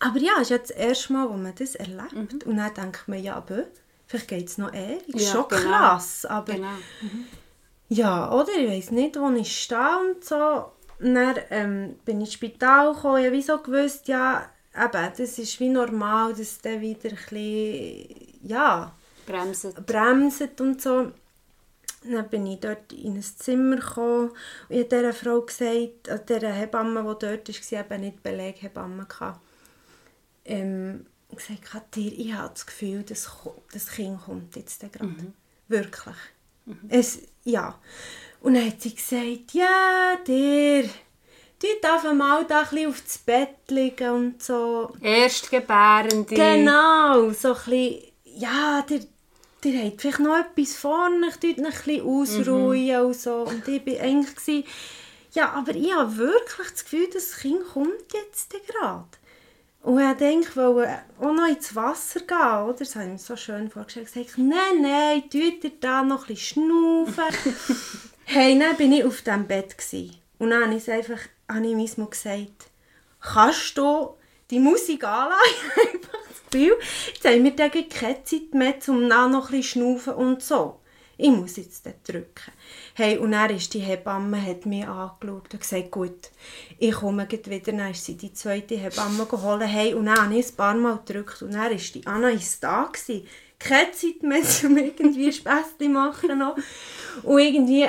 [0.00, 2.40] aber ja, es ist jetzt das erste Mal, wo man das erlebt mhm.
[2.46, 3.64] und dann denkt man, ja, aber
[4.08, 5.62] vielleicht geht es noch ewig, ja, schon genau.
[5.62, 6.68] krass, aber genau.
[7.00, 7.26] mhm.
[7.90, 12.32] ja, oder, ich weiß nicht, wo ich stehe und so dann ähm, bin ich ins
[12.34, 17.16] Spital gekommen, ich wieso gewusst, ja, eben, das ist wie normal, dass der wieder ein
[17.16, 18.94] bisschen, ja,
[19.26, 19.86] bremset.
[19.86, 21.12] bremset und so.
[22.04, 24.30] Dann bin ich dort in ein Zimmer gekommen
[24.68, 29.06] und ich habe dieser Frau gesagt, also dieser Hebamme, die dort war, eben nicht Beleghebamme,
[30.44, 33.30] ähm, gesagt, dir, ich habe das Gefühl, das,
[33.72, 35.04] das Kind kommt jetzt gerade.
[35.04, 35.34] Mhm.
[35.66, 36.16] Wirklich.
[36.64, 36.78] Mhm.
[36.88, 37.78] Es, ja.
[38.40, 40.84] Und dann hat sie gesagt, ja, der,
[41.60, 44.92] du darf mal da ein bisschen aufs Bett liegen und so.
[45.00, 46.34] Erstgebärende.
[46.34, 49.00] Genau, so ein bisschen, ja, der,
[49.64, 53.06] der hat vielleicht noch etwas vorne, ich tue ein bisschen ausruhen mhm.
[53.06, 53.42] und so.
[53.42, 54.64] Und ich war eigentlich, gewesen,
[55.32, 59.06] ja, aber ich habe wirklich das Gefühl, das Kind kommt jetzt gerade.
[59.82, 62.74] Und ich denke, wollte auch noch ins Wasser gehen, oder?
[62.78, 64.08] Das habe ich mir so schön vorgestellt.
[64.08, 67.24] Ich gesagt, nein, nein, tut ihr da noch ein bisschen schnaufen.
[68.30, 69.78] Hey, dann war ich auf diesem Bett.
[69.78, 70.14] Gewesen.
[70.38, 72.70] Und dann habe ich einfach habe ich Mismo gesagt,
[73.20, 74.14] kannst du
[74.50, 75.40] die Musik anlassen?
[76.54, 80.80] jetzt haben wir keine Zeit mehr, um noch ein bisschen schnaufen und so.
[81.20, 82.52] Ich muss jetzt dort drücken.
[82.94, 86.30] Hey, und dann ist die Hebamme hat mich angeschaut und gesagt, gut,
[86.78, 87.72] ich komme wieder.
[87.72, 89.62] Dann ist sie die zweite Hebamme geholt.
[89.62, 92.84] Hey, und dann habe ich ein paar Mal gedrückt und dann war die Anna da.
[92.84, 93.26] Gewesen.
[93.58, 96.38] Keine Zeit mehr, um irgendwie Späßchen machen.
[96.38, 96.56] Noch.
[97.24, 97.88] Und irgendwie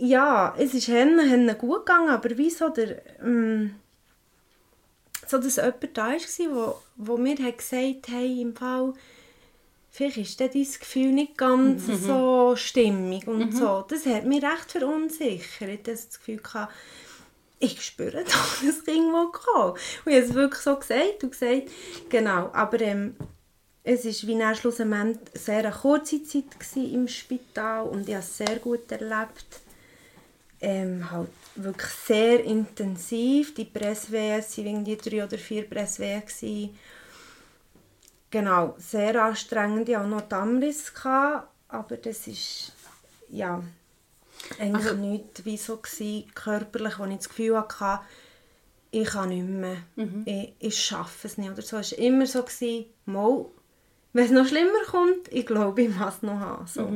[0.00, 3.74] ja, es ist Hennen, gut gegangen, aber wie so der, ähm,
[5.26, 8.94] so dass jemand da war, wo, wo mir hat gesagt hey, im Fall,
[9.90, 11.96] vielleicht ist dein Gefühl nicht ganz mhm.
[11.96, 13.52] so stimmig und mhm.
[13.52, 13.84] so.
[13.88, 15.68] Das hat mich recht verunsichert.
[15.68, 16.72] Ich das Gefühl gehabt,
[17.58, 19.72] ich spüre doch, das Kind will kommen.
[20.04, 21.70] Und ich habe es wirklich so gesagt und gesagt,
[22.08, 23.16] genau, aber ähm,
[23.82, 26.44] es war wie schlussendlich eine sehr kurze Zeit
[26.76, 29.60] im Spital und ich habe es sehr gut erlebt
[30.60, 33.54] ähm, halt wirklich sehr intensiv.
[33.54, 36.76] Die Presswehen waren irgendwie drei oder vier Presswehen.
[38.30, 39.88] Genau, sehr anstrengend.
[39.88, 40.92] Ich hatte noch Dammriss,
[41.68, 42.72] aber das ist
[43.30, 43.62] ja,
[44.58, 48.00] eigentlich also, nicht wie so gewesen, körperlich, wo ich das Gefühl hatte,
[48.90, 49.76] ich kann nicht mehr,
[50.24, 51.76] ich, ich schaffe es nicht oder so.
[51.76, 53.46] Es war immer so, gewesen, mal,
[54.12, 56.66] wenn es noch schlimmer kommt, ich glaube, ich muss es noch haben.
[56.66, 56.86] So.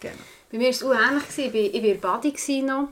[0.00, 0.14] Genau.
[0.54, 1.24] Bei mir war es ähnlich.
[1.36, 2.88] Ich war- Ich in Badi noch.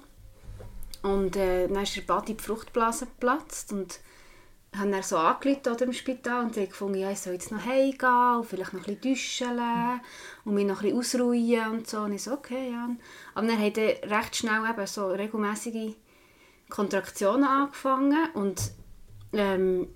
[1.04, 3.72] Und äh, dann ist der Badi die Fruchtblase geplatzt.
[3.72, 4.00] Und
[4.76, 8.36] haben dann so angerufen im Spital und haben gefunden, ja, ich soll jetzt noch heimgehen
[8.38, 10.00] und vielleicht noch ein bisschen duschen
[10.44, 11.98] und mich noch ein bisschen ausruhen und so.
[12.00, 12.88] Und ich so, okay, ja.
[13.36, 15.94] Aber dann haben dann recht schnell eben so regelmäßige
[16.68, 18.72] Kontraktionen angefangen und
[19.34, 19.86] ähm,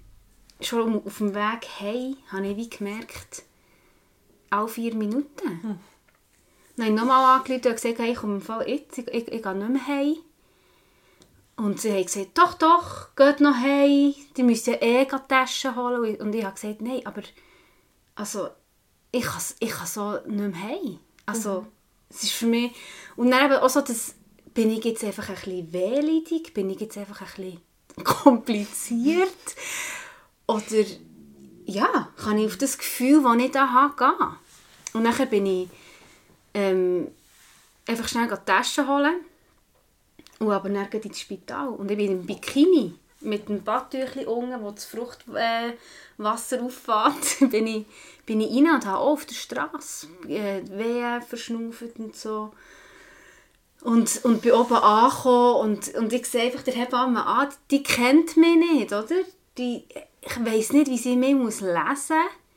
[0.61, 3.43] schon auf dem Weg heim habe ich wie gemerkt,
[4.51, 5.81] alle vier Minuten.
[6.77, 9.43] Dann habe ich nochmal angerufen und gesagt, hey, ich komme Fall jetzt, ich, ich, ich
[9.43, 10.17] gehe nicht mehr heim.
[11.57, 16.17] Und sie haben gesagt, doch, doch, geht noch heim, die müssen eh die Taschen holen.
[16.17, 17.23] Und ich habe gesagt, nein, aber
[18.15, 18.49] also,
[19.11, 20.99] ich kann, ich kann so nicht mehr heim.
[21.25, 21.67] Also,
[22.11, 22.73] es ist für mich...
[23.17, 24.15] Und dann eben auch so, das,
[24.57, 27.61] bin ich jetzt einfach ein bisschen wehleidig, bin ich jetzt einfach ein bisschen
[28.05, 29.29] kompliziert?
[30.47, 30.85] Oder,
[31.67, 34.29] ja, kann ich auf das Gefühl, das ich da habe, gehen?
[34.95, 35.69] Und dann bin ich
[36.57, 37.09] ähm,
[37.87, 39.17] einfach schnell die Taschen holen
[40.39, 41.69] und aber dann ins Spital.
[41.69, 47.67] Und ich bin im Bikini mit einem Badtüchchen unten, wo das Fruchtwasser äh, auffährt, bin
[47.67, 47.87] ich,
[48.25, 52.53] bin ich rein und habe auf der Straße äh, Wehen verschnauft und so.
[53.83, 58.37] Und, und bin oben angekommen und, und ich sehe einfach der Hebamme an, die kennt
[58.37, 59.23] mich nicht, oder?
[59.59, 59.85] Die,
[60.23, 62.11] ich weiss nicht, wie sie mich lesen muss.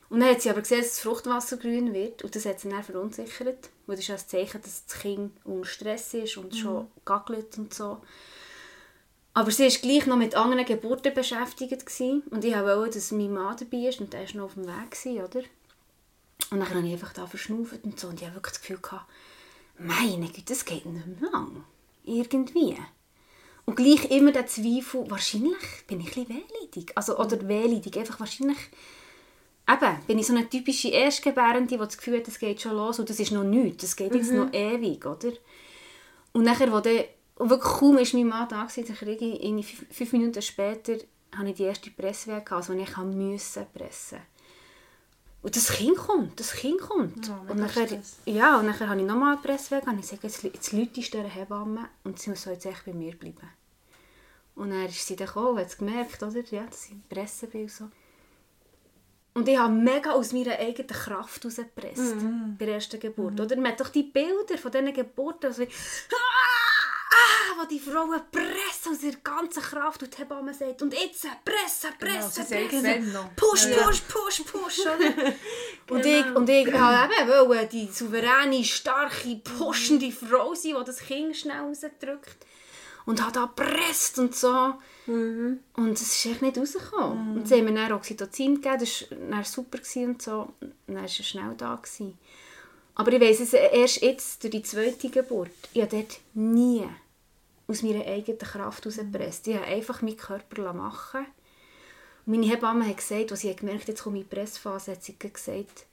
[0.10, 2.69] Und dann hat sie aber gesehen, dass das Fruchtwasser grün wird und das hat sie
[2.69, 3.69] dann verunsichert.
[3.86, 7.74] Weil das ist ein Zeichen, dass das Kind unter Stress ist und schon gackelt und
[7.74, 8.02] so.
[9.36, 11.86] Aber sie war gleich noch mit anderen Geburten beschäftigt.
[11.86, 12.24] Gewesen.
[12.32, 14.91] Und ich wollte, dass mein Mann dabei ist und der war noch auf dem Weg,
[14.91, 15.43] gewesen, oder?
[16.50, 18.08] Und dann habe ich einfach da verschnauft und so.
[18.08, 19.06] Und ich hatte wirklich das Gefühl, gehabt,
[19.78, 21.63] meine Güte, das geht nicht mehr lang.
[22.04, 22.76] Irgendwie.
[23.65, 26.91] Und gleich immer der Zweifel, wahrscheinlich bin ich ein bisschen wehleidig.
[26.95, 28.58] Also, oder wehleidig, einfach wahrscheinlich...
[29.71, 32.97] Eben, bin ich so eine typische Erstgebärende, die das Gefühl hat, es geht schon los
[32.99, 35.32] und das ist noch nichts, das geht jetzt noch ewig, oder?
[36.32, 37.03] Und nachher, wo dann,
[37.38, 40.93] wirklich kaum ist mein Mann da gewesen, dann kriege ich irgendwie fünf, Minuten später
[41.36, 44.19] habe ich die erste Presswege gehabt, also ich müssen pressen.
[45.41, 47.27] Und das Kind kommt, das Kind kommt.
[47.27, 47.88] Ja, und nachher,
[48.25, 51.13] ja, und nachher habe ich nochmal einen Pressweg und ich sage, jetzt, jetzt Leute ist
[51.13, 53.49] dieser Hebamme und sie soll jetzt echt bei mir bleiben.
[54.55, 56.43] Und dann ist sie dann gekommen und hat es gemerkt, oder?
[56.49, 57.86] Ja, dass ich pressen bin und so.
[59.39, 62.15] Und ich habe mega aus meiner eigenen Kraft herausgepresst.
[62.58, 63.39] Bei der ersten Geburt.
[63.39, 63.56] Oder?
[63.56, 65.65] Man hat doch die Bilder von diesen Geburten, also, ah,
[67.12, 71.21] ah, wo die Frauen pressen aus ihrer ganzen Kraft und die Hebamme sagt, und jetzt
[71.45, 73.17] pressen, pressen, sagt pressen.
[73.36, 73.84] Push, Ja.
[73.84, 74.80] push, push, push.
[75.89, 80.99] Und, ich, und ich wollte eben wollen, die souveräne, starke, pushende Frau sein, die das
[80.99, 82.45] Kind schnell rausdrückt.
[83.10, 84.76] Und hat da gepresst und so.
[85.08, 87.38] Und es ist echt nicht rausgekommen.
[87.38, 90.54] Und sie haben mir dann Oxytocin gegeben, das war super und so.
[90.62, 91.76] Und dann war er schnell da.
[91.76, 92.19] Gewesen.
[92.93, 96.88] Aber ich weiss es erst jetzt, durch die zweite Geburt, ich habe dort nie
[97.67, 99.48] aus meiner eigenen Kraft herausgepresst.
[99.48, 101.32] Ich habe einfach meinen Körper machen lassen.
[102.28, 104.91] Und meine Hebamme hat gesagt, als sie hat gemerkt jetzt komme ich in die Pressphase,
[104.91, 105.88] hat sie gesagt,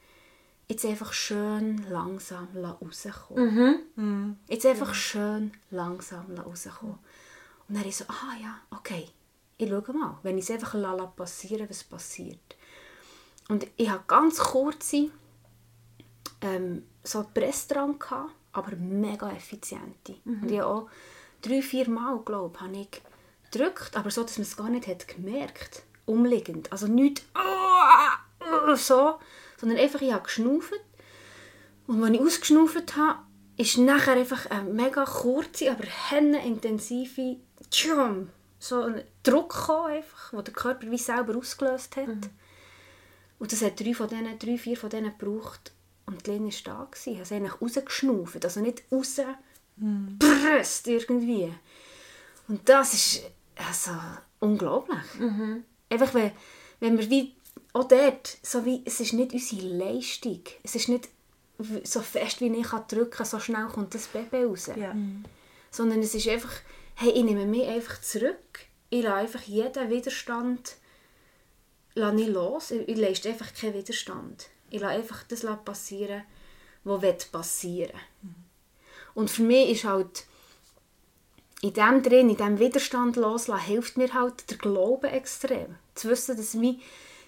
[0.68, 3.48] jetzt einfach schön langsam rauskommen.
[4.48, 6.98] Jetzt einfach schön langsam rauskommen.
[7.68, 9.09] Und dann ich so, ah ja, okay,
[9.59, 12.57] ich schaue mal, wenn ich es einfach lasse passieren, was passiert.
[13.48, 15.11] Und ich hatte ganz kurze
[16.40, 20.16] ähm, so eine Presse dran, gehabt, aber mega effiziente.
[20.24, 20.88] Und ich habe auch
[21.42, 23.02] drei, vier Mal, glaube habe ich
[23.50, 26.70] gedrückt, aber so, dass man es gar nicht hat gemerkt umliegend.
[26.72, 27.24] Also nicht
[28.76, 29.18] so,
[29.59, 30.73] sondern einfach, ich habe geschnauft.
[31.87, 33.21] Und wenn ich ausgeschnauft habe,
[33.57, 35.85] ist nachher einfach eine mega kurze, aber
[36.45, 37.37] intensive
[37.71, 42.09] tschum, so ein Druck gekommen, einfach, wo der Körper wie selber ausgelöst hat.
[43.38, 45.73] Und das hat drei, von denen, drei vier von denen gebraucht.
[46.07, 46.85] Und die Lena war da.
[46.90, 47.12] gewesen.
[47.12, 51.53] Ich habe sie eigentlich rausgeschnauft, also nicht rausgepresst irgendwie.
[52.49, 53.23] Und das ist
[53.57, 53.92] also
[54.40, 54.99] unglaublich.
[55.90, 56.33] Einfach, wenn,
[56.81, 57.35] wenn wir wie
[57.76, 60.42] auch dort, so wie, es ist nicht unsere Leistung.
[60.62, 61.08] Es ist nicht
[61.84, 64.70] so fest, wie ich kann drücken kann, so schnell kommt das Baby raus.
[64.76, 64.94] Ja.
[65.70, 66.52] Sondern es ist einfach,
[66.94, 68.60] hey, ich nehme mich einfach zurück.
[68.90, 70.76] Ich lasse einfach jeden Widerstand
[71.94, 72.70] lasse nicht los.
[72.70, 74.48] Ich, ich leiste einfach keinen Widerstand.
[74.70, 76.22] Ich lasse einfach das passieren,
[76.84, 78.34] was passieren will.
[79.14, 80.26] Und für mich ist halt
[81.62, 85.76] in dem drin, in diesem Widerstand loslassen, hilft mir halt der Glaube extrem.
[85.94, 86.80] Zu wissen, dass mein,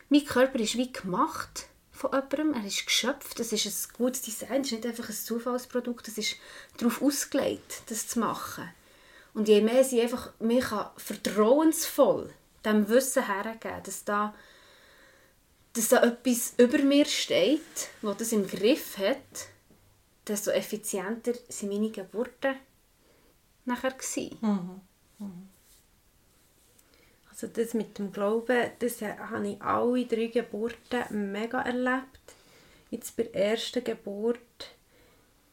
[0.08, 4.60] mein Körper ist wie gemacht von jemandem, er ist geschöpft, es ist ein gutes Design,
[4.60, 6.36] es ist nicht einfach ein Zufallsprodukt, es ist
[6.76, 8.68] darauf ausgelegt, das zu machen.
[9.34, 12.32] Und je mehr sie einfach kann vertrauensvoll
[12.64, 14.34] dem Wissen hergeben, dass da,
[15.72, 17.60] dass da etwas über mir steht,
[18.02, 19.48] das das im Griff hat,
[20.26, 22.56] desto effizienter sind meine Geburten
[23.64, 24.38] nachher gewesen.
[27.40, 32.18] Also das mit dem Glauben, das habe ich alle drei Geburten mega erlebt.
[32.90, 34.40] Jetzt bei der ersten Geburt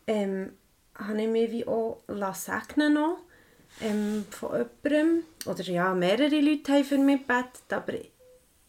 [0.08, 0.54] ähm,
[0.95, 2.02] habe ich mich wie auch
[2.34, 3.19] segnen noch,
[3.82, 5.26] ähm, von jemandem.
[5.45, 7.93] Oder ja, mehrere Leute haben für mich gebetet, aber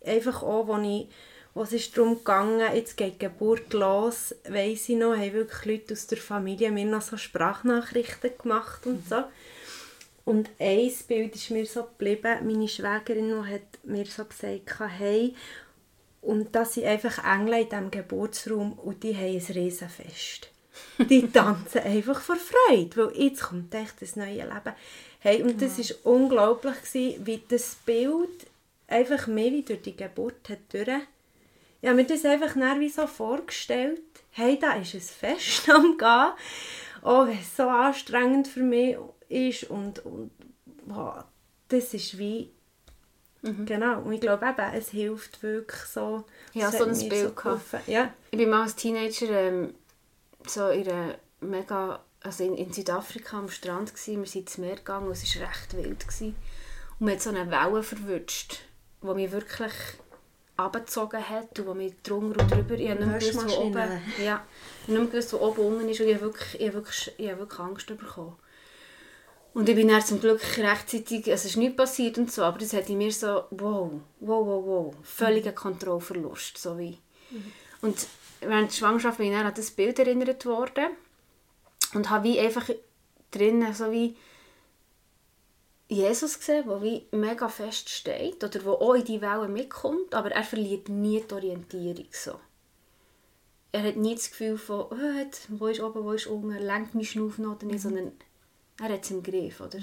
[0.05, 1.09] einfach auch, wo ich
[1.55, 5.65] wo es ist darum ging, jetzt geht die Geburt los, weiss ich noch, haben wirklich
[5.65, 9.25] Leute aus der Familie mir noch so Sprachnachrichten gemacht und so.
[10.27, 15.35] Und ein Bild ist mir so geblieben, meine Schwägerin hat mir so gesagt, hey,
[16.21, 20.51] und das sind einfach Engel in diesem Geburtsraum und die haben ein Riesenfest.
[20.99, 24.75] Die tanzen einfach vor Freude, weil jetzt kommt echt das neue Leben.
[25.21, 28.47] Hey, und das war unglaublich, gewesen, wie das Bild
[28.89, 31.03] einfach mehr wie durch die Geburt hat durch.
[31.81, 34.03] Ich habe mir das einfach wie so vorgestellt.
[34.33, 36.33] Hey, da ist ein Fest am Gehen.
[37.05, 38.97] Oh, so anstrengend für mich
[39.29, 40.31] ist und, und
[40.87, 41.25] wow,
[41.69, 42.51] das ist wie
[43.65, 46.25] Genau, und ich glaube eben, es hilft wirklich so.
[46.53, 47.81] Ja, so ein Bild geholfen.
[47.87, 48.13] Ja.
[48.31, 49.75] Ich bin mal als Teenager ähm,
[50.47, 54.17] so in einer mega, also in, in Südafrika am Strand gsi.
[54.17, 56.35] Wir sind ins Meer gegangen und es war recht wild gsi.
[56.99, 58.61] Und man hat so eine Welle verwünscht,
[59.03, 59.73] die mich wirklich
[60.57, 64.03] abgezogen hat und die mich drunter und drüber, ich habe nicht mehr gewusst, wo oben,
[64.25, 64.45] ja,
[64.83, 67.13] ich nicht mehr gewusst, wo oben unten ist und ich habe wirklich, ich habe wirklich,
[67.19, 68.37] ich habe wirklich Angst bekommen.
[69.57, 72.75] Und ich bin dann zum Glück rechtzeitig, es ist nichts passiert und so, aber das
[72.75, 73.91] hat in mir so, wow,
[74.21, 76.99] wow, wow, wow, völliger Kontrollverlust, so wie.
[77.81, 78.07] Und
[78.41, 80.89] während der Schwangerschaft bin ich dann an das Bild erinnert worden
[81.95, 82.69] und habe wie einfach
[83.31, 84.15] drinnen so wie
[85.89, 90.33] Jesus gesehen, der wie mega fest steht oder der auch in die Wellen mitkommt, aber
[90.33, 92.39] er verliert nie die Orientierung so.
[93.73, 97.05] Er hat nie das Gefühl von, oh, wo ist oben, wo ist unten, lenkt mein
[97.05, 98.13] Schnuff noch oder nicht, sondern
[98.81, 99.79] er hat es im Griff, oder?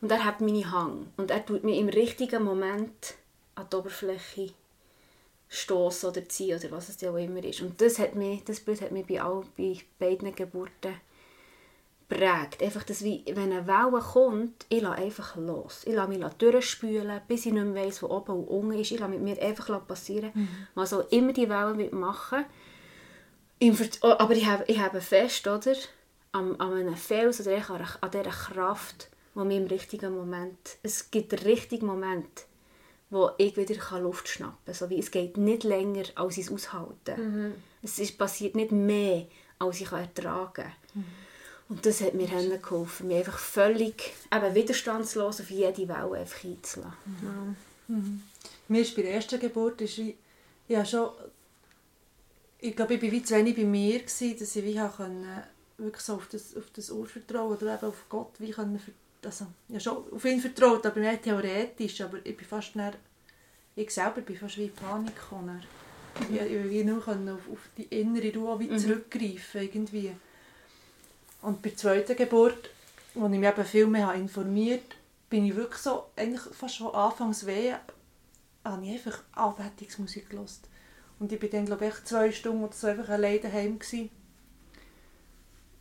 [0.00, 3.14] Und er hat meine Hang und er tut mich im richtigen Moment
[3.54, 4.52] an die Oberfläche
[5.48, 7.60] stoßen oder ziehen oder was es ja auch immer ist.
[7.60, 10.94] Und das, hat mich, das Bild hat mich bei, all, bei beiden Geburten
[12.08, 12.62] prägt.
[12.62, 15.82] Einfach, dass wie, wenn eine Welle kommt, ich lasse einfach los.
[15.86, 18.92] Ich lasse mich durchspülen, bis ich nicht mehr weiss, wo oben und unten ist.
[18.92, 20.32] Ich lasse mit mir einfach passieren,
[20.74, 22.44] was auch immer die Welle machen
[23.60, 25.74] Ver oh, Aber ich habe, ich habe fest, oder?
[26.32, 30.78] An, an einem Fels oder an, an dieser Kraft, die mir im richtigen Moment...
[30.82, 32.46] Es gibt den richtigen Moment,
[33.10, 34.74] wo ich wieder Luft schnappen kann.
[34.74, 39.26] So wie, es geht nicht länger, als ich es aushalten Es ist, passiert nicht mehr,
[39.58, 41.04] als ich ertragen kann.
[41.68, 46.44] Und das hat mir dann geholfen, mich einfach völlig eben widerstandslos auf jede Welle einfach
[46.44, 47.56] einzulassen.
[48.68, 50.16] Mir ist bei der ersten Geburt, ist wie,
[50.66, 51.10] ich habe schon,
[52.58, 55.42] ich glaube, ich war wie zu wenig bei mir, gewesen, dass ich wie können,
[55.80, 58.92] wirklich so auf das, auf das Urvertrauen oder eben auf Gott wie können, ver-
[59.24, 62.94] also, ich habe schon auf ihn vertraut, aber nicht theoretisch, aber ich bin fast dann,
[63.76, 65.62] ich selber bin fast wie in Panik gekommen.
[66.30, 70.12] Ich, ich wie nur können auf, auf die innere Ruhe wie zurückgreifen irgendwie.
[71.42, 72.70] Und bei der zweiten Geburt,
[73.14, 74.96] wo ich mich eben viel mehr habe informiert
[75.28, 77.72] bin ich wirklich so, eigentlich fast schon anfangs weh,
[78.64, 80.50] habe ich einfach Anbetungsmusik gehört.
[81.20, 84.10] Und ich bin dann, glaube ich, zwei Stunden oder so einfach allein daheim gewesen.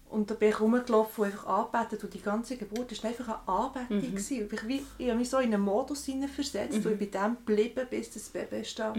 [0.10, 2.04] Und da bin ich rumgelaufen und einfach angebetet.
[2.04, 4.02] Und die ganze Geburt war einfach eine Anbetung.
[4.12, 4.41] gewesen.
[4.43, 7.38] Und Ich, wie, ich habe mich so in einen Modus hineinversetzt und ich bin dem
[7.45, 8.95] geblieben, bis das Baby da war.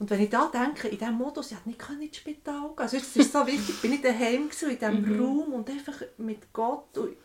[0.00, 3.16] Und wenn ich da denke, in diesem Modus, ich nicht ins Spital gehen Also es
[3.16, 6.96] ist so wichtig, ich bin nicht daheim gewesen, in diesem Raum und einfach mit Gott.
[6.96, 7.16] Und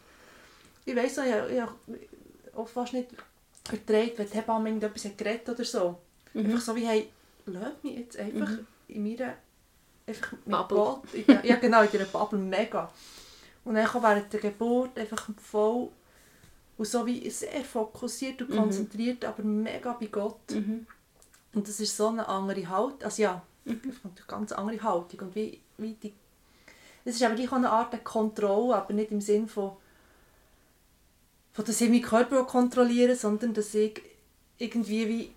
[0.83, 1.71] ich weiss noch, ich, ich habe
[2.55, 3.09] auch fast nicht
[3.63, 5.99] vertreibt, wenn die Hebamme irgendetwas hat geredet oder so.
[6.33, 7.09] Einfach so wie, hey,
[7.45, 8.49] lass mich jetzt einfach
[8.87, 9.35] in meiner
[10.05, 10.77] einfach mit Bubble.
[10.77, 12.91] Gott, in der, ja genau, in dieser Bubble, mega.
[13.65, 15.89] Und dann kam während der Geburt einfach voll
[16.77, 20.51] und so wie sehr fokussiert und konzentriert, aber mega bei Gott.
[21.53, 25.35] Und das ist so eine andere Haltung, also ja, natürlich eine ganz andere Haltung und
[25.35, 26.13] wie, wie die,
[27.05, 29.73] es ist aber gleich auch eine Art der Kontrolle, aber nicht im Sinn von,
[31.51, 34.01] von dass ich meinen Körper kontrolliere, sondern dass ich
[34.57, 35.35] irgendwie wie,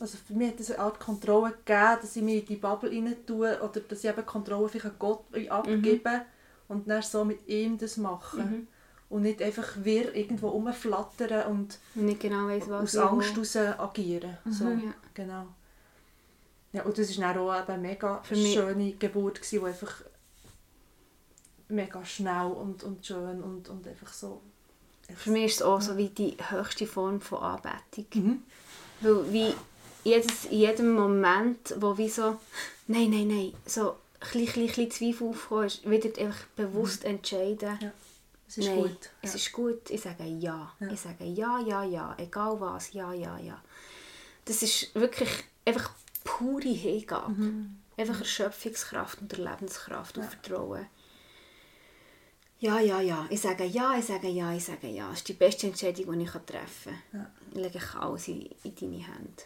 [0.00, 2.90] also für mich hat es eine Art Kontrolle gegeben, dass ich mich in die Bubble
[2.90, 6.22] rein tue oder dass ich eben Kontrolle vielleicht an Gott abgebe
[6.68, 8.44] und dann so mit ihm das mache.
[9.10, 14.38] Und nicht einfach wir irgendwo rumflattern und nicht genau weiss, was aus Angst heraus agieren.
[14.48, 14.94] So, Ja.
[15.12, 15.46] genau.
[16.72, 20.02] Ja, und das war auch eine mega Für schöne Geburt, gewesen, die einfach
[21.68, 24.40] mega schnell und, und schön und, und einfach so
[25.16, 28.06] Für mich ist es auch so wie die höchste Form von Anbetung.
[28.14, 28.42] Mhm.
[29.00, 29.54] Weil wie
[30.04, 32.38] jedes, in jedem Moment, wo wie so,
[32.86, 37.78] nein, nein, nein, so ein bisschen, Zweifel aufkommen, ist wieder einfach bewusst entscheiden.
[37.80, 37.92] Ja.
[38.50, 39.10] Es ist Nein, gut.
[39.22, 39.36] es ja.
[39.36, 39.90] ist gut.
[39.90, 40.72] Ich sage ja.
[40.80, 40.88] Ja.
[40.90, 42.16] Ich sage ja, ja, ja.
[42.18, 43.62] Egal was, ja, ja, ja.
[44.44, 45.30] Das ist wirklich
[45.64, 45.92] einfach
[46.24, 47.30] pure Hingabe.
[47.30, 47.76] Mhm.
[47.96, 50.86] Einfach Erschöpfungskraft und Lebenskraft und Vertrauen.
[52.58, 53.24] Ja, ja, ja.
[53.30, 55.08] Ich sage ja, ich sage ja, ich sage ja.
[55.10, 57.20] Das ist die beste Entscheidung, die ich treffen kann.
[57.20, 57.30] Ja.
[57.52, 59.42] Ich lege ich alles in, in deine Hände.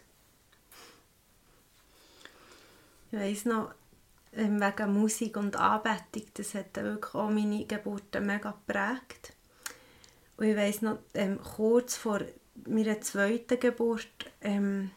[3.15, 3.71] Ich weiss noch,
[4.33, 9.35] ähm, wegen Musik und Anbetung, das hat wirklich auch meine Geburt mega geprägt.
[10.37, 12.23] Und ich weiss noch, ähm, kurz vor
[12.67, 14.09] meiner zweiten Geburt
[14.41, 14.91] ähm,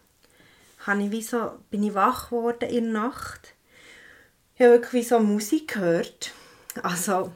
[0.99, 3.53] ich wie so, bin ich wach geworden in der Nacht.
[4.55, 6.31] Ich habe wirklich wie so Musik gehört.
[6.81, 7.31] Also,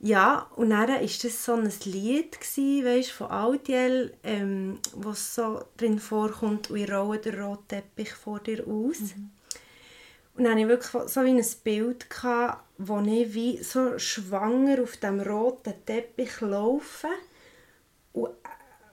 [0.00, 5.64] ja, und dann war das so ein Lied, weißt, von Altiel, ähm, wo es so
[5.76, 8.98] drin vorkommt, und ich rolle den roten Teppich vor dir aus.
[10.36, 14.80] Und dann hatte ich wirklich so wie ein Bild, gehabt, wo ich wie so schwanger
[14.84, 17.08] auf dem roten Teppich laufe.
[18.12, 18.30] Und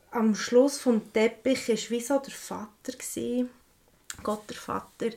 [0.10, 3.46] am Schluss vom Teppich war wie so der Vater, gsi,
[4.24, 5.12] Gott der Vater.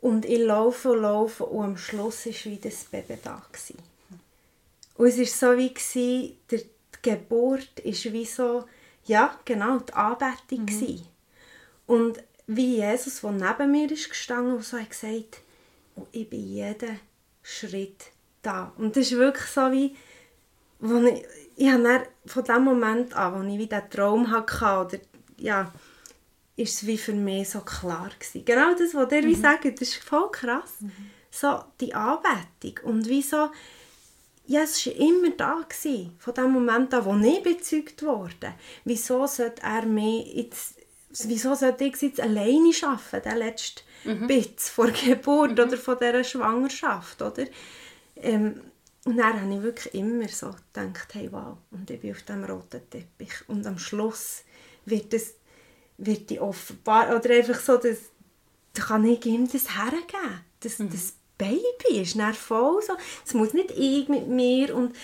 [0.00, 3.42] Und ich laufe und laufe und am Schluss war wie das Baby da.
[3.52, 3.74] Gsi.
[4.96, 6.68] Und es war so wie, der, die
[7.02, 8.64] Geburt war wie so,
[9.04, 10.66] ja, genau, die Anbetung.
[10.66, 11.02] Mhm.
[11.86, 15.42] Und wie Jesus, der neben mir ist gestanden und so hat gesagt,
[15.94, 17.00] und ich bin jeden
[17.42, 18.06] Schritt
[18.42, 18.72] da.
[18.76, 19.96] Und das ist wirklich so wie,
[20.78, 21.24] wo ich,
[21.56, 24.54] ich habe von dem Moment an, wo ich wie diesen Traum hatte,
[24.96, 25.02] oder,
[25.38, 25.72] ja,
[26.56, 28.44] ist es wie für mich so klar gewesen.
[28.44, 30.74] Genau das, was ihr wie sagt, das ist voll krass.
[31.30, 33.50] So die Anbetung und wie so,
[34.46, 38.54] ja, es war immer da, gewesen, von dem Moment an, wo ich bezeugt wurde.
[38.84, 40.74] Wieso sollte er mich jetzt,
[41.24, 44.26] wieso sollte ich jetzt alleine arbeiten, den letzten Mhm.
[44.28, 47.44] Bitz vor der Geburt oder von dieser Schwangerschaft, oder?
[48.14, 48.60] Ähm,
[49.04, 52.44] und dann habe ich wirklich immer so gedacht, hey, wow, und ich bin auf dem
[52.44, 53.32] roten Teppich.
[53.48, 54.42] Und am Schluss
[54.84, 55.34] wird das,
[55.98, 57.98] wird die offenbar, oder einfach so, das,
[58.74, 60.44] da kann ich ihm das hergeben.
[60.60, 60.90] Das, Mhm.
[60.90, 62.94] das Baby ist dann voll so.
[63.24, 64.96] Es muss nicht ich mit mir und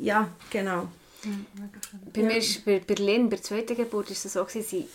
[0.00, 0.88] ja, genau.
[2.12, 4.86] Bei mir ist bei Berlin, bei der zweiten Geburt, ist es so, gewesen, dass ich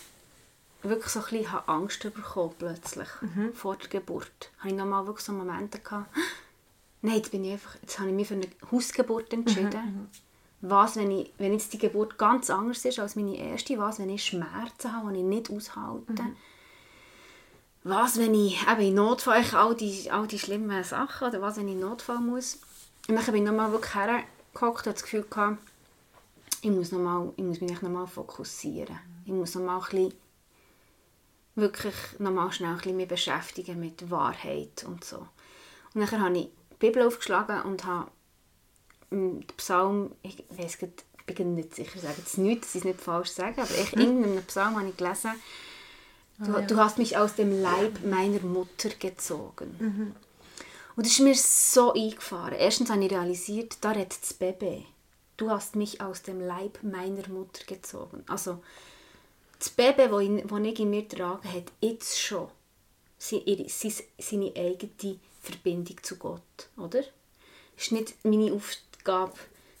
[0.82, 3.08] wirklich so ein bisschen Angst bekommen plötzlich
[3.54, 4.50] vor der Geburt.
[4.58, 6.08] Habe ich nochmal wirklich so Momente gehabt,
[7.02, 10.08] nein, jetzt, bin ich einfach, jetzt habe ich mich für eine Hausgeburt entschieden.
[10.62, 13.76] Was, wenn, ich, wenn jetzt die Geburt ganz anders ist als meine erste?
[13.78, 16.22] Was, wenn ich Schmerzen habe, die ich nicht aushalte?
[17.84, 21.56] Was, wenn ich eben in Notfall ich all die, all die schlimmen Sachen, oder was,
[21.56, 22.58] wenn ich in Notfall muss?
[23.08, 24.26] Und dann bin ich nochmal wirklich hergehockt
[24.60, 25.58] und hatte das Gefühl, gehabt,
[26.60, 28.98] ich muss, noch mal, ich muss mich nochmal fokussieren.
[29.24, 30.14] Ich muss noch mal ein bisschen,
[31.56, 35.26] wirklich nochmal schnell ein bisschen mich beschäftigen mit Wahrheit und so.
[35.94, 38.10] Und dann habe ich die Bibel aufgeschlagen und habe
[39.10, 42.74] mm, den Psalm, ich weiß grad, ich bin nicht sicher, ich sage jetzt nichts, dass
[42.76, 45.32] ich es nicht falsch sage, aber ich, irgendeinen Psalm habe ich gelesen,
[46.44, 50.14] du, du hast mich aus dem Leib meiner Mutter gezogen.
[50.94, 52.54] Und das ist mir so eingefahren.
[52.54, 54.86] Erstens habe ich realisiert, da redet das Baby.
[55.36, 58.22] Du hast mich aus dem Leib meiner Mutter gezogen.
[58.28, 58.62] Also,
[59.58, 62.48] das Baby, das ich, in mir trage, hat jetzt schon
[63.18, 66.68] seine, seine eigene Verbindung zu Gott.
[66.76, 67.00] Oder?
[67.76, 69.34] Es ist nicht meine Aufgabe,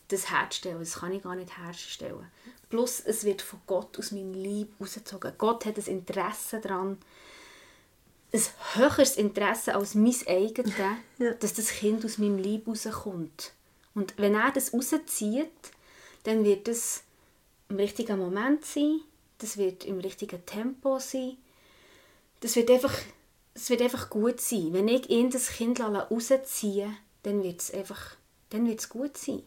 [0.08, 0.78] das herzustellen.
[0.78, 2.26] Das kann ich gar nicht herstellen.
[2.72, 5.34] Plus, es wird von Gott aus meinem Leib rausgezogen.
[5.36, 6.96] Gott hat ein Interesse daran,
[8.32, 8.40] ein
[8.72, 11.34] höheres Interesse als mein eigenes, Ja.
[11.34, 13.52] dass das Kind aus meinem Leib rauskommt.
[13.94, 15.50] Und wenn er das rauszieht,
[16.22, 17.02] dann wird es
[17.68, 19.02] im richtigen Moment sein,
[19.36, 21.36] das wird im richtigen Tempo sein,
[22.40, 22.94] das wird einfach,
[23.52, 24.72] es wird einfach gut sein.
[24.72, 26.90] Wenn ich ihn das Kind rausziehe,
[27.22, 28.16] dann wird es einfach,
[28.48, 29.42] dann wird es gut sein.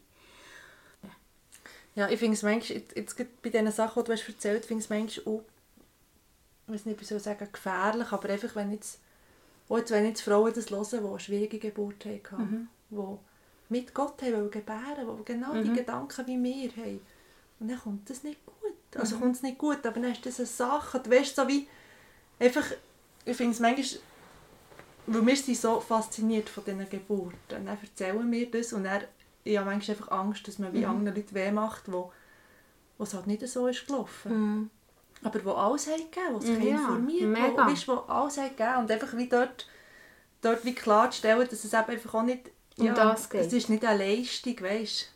[1.96, 4.86] Ja, ich finde es manchmal, jetzt, bei diesen Sachen, die du hast erzählt finde ich
[4.86, 5.42] es manchmal auch,
[6.68, 9.00] ich weiß nicht, wie soll ich sagen, gefährlich, aber einfach, wenn jetzt,
[9.70, 13.18] auch jetzt, wenn jetzt Frauen das hören, die eine schwierige Geburt hatten, die
[13.70, 17.02] mit Gott haben wollen gebären, die genau die Gedanken wie wir haben.
[17.60, 18.56] Und dann kommt das nicht gut.
[18.96, 21.68] Also kommt es nicht gut, aber dann ist das eine Sache, du weißt, so wie,
[22.40, 22.66] einfach,
[23.26, 24.02] ich finde es manchmal,
[25.08, 29.04] weil wir sind so fasziniert von diesen Geburten, dann erzählen wir das und dann,
[29.46, 32.12] ich habe manchmal einfach Angst, dass man wie anderen Leuten weh macht, wo,
[32.98, 34.70] wo es halt nicht so ist gelaufen.
[35.24, 37.68] Aber wo alles hat gegeben, wo sich Ja, informiert, wo, mega.
[37.68, 39.68] weißt, wo alles hat gegeben und einfach wie dort,
[40.42, 43.42] dort wie klarzustellen, dass es eben einfach auch nicht, Um das geht.
[43.46, 45.12] es ist nicht eine Leistung, weißt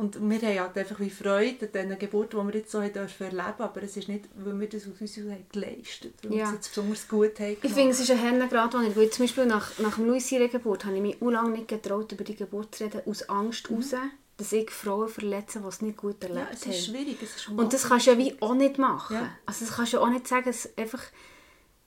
[0.00, 2.94] Und wir haben halt einfach wie Freude an diesen Geburten, die wir jetzt so erleben
[2.94, 5.20] dürfen aber es ist nicht, weil wir das aus uns
[5.52, 6.38] geleistet haben, weil ja.
[6.38, 9.24] wir es jetzt besonders gut haben Ich finde, es ist ein Hennengrad, wo ich, zum
[9.24, 12.84] Beispiel nach, nach Louis Geburt, habe ich mich lange nicht getraut, über die Geburt zu
[12.84, 13.82] reden, aus Angst mhm.
[13.82, 13.94] heraus,
[14.38, 16.48] dass ich Frauen verletze, die es nicht gut erlebt haben.
[16.48, 19.16] Ja, es ist schwierig, es ist Und das kannst du ja wie auch nicht machen.
[19.16, 19.32] Ja.
[19.44, 21.02] Also das kannst du ja auch nicht sagen, dass einfach,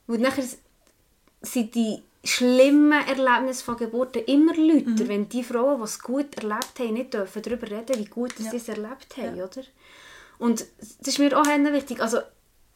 [0.06, 0.46] weil nachher
[1.42, 5.08] sind die schlimmen Erlebnisse von Geburten immer lauter, mhm.
[5.08, 8.50] wenn die Frauen, die es gut erlebt haben, nicht dürfen darüber reden, wie gut ja.
[8.50, 9.46] sie es erlebt haben, ja.
[9.46, 9.64] oder?
[10.40, 12.02] Und das ist mir auch wichtig.
[12.02, 12.20] Also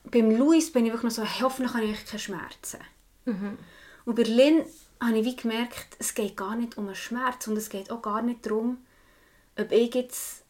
[0.04, 2.80] beim Luis bin ich wirklich noch so, hoffentlich habe ich keine Schmerzen.
[3.26, 3.58] Mhm.
[4.06, 4.66] Und bei Lynn
[5.02, 8.02] habe ich wie gemerkt, es geht gar nicht um einen Schmerz und es geht auch
[8.02, 8.78] gar nicht darum,
[9.58, 10.44] ob ich jetzt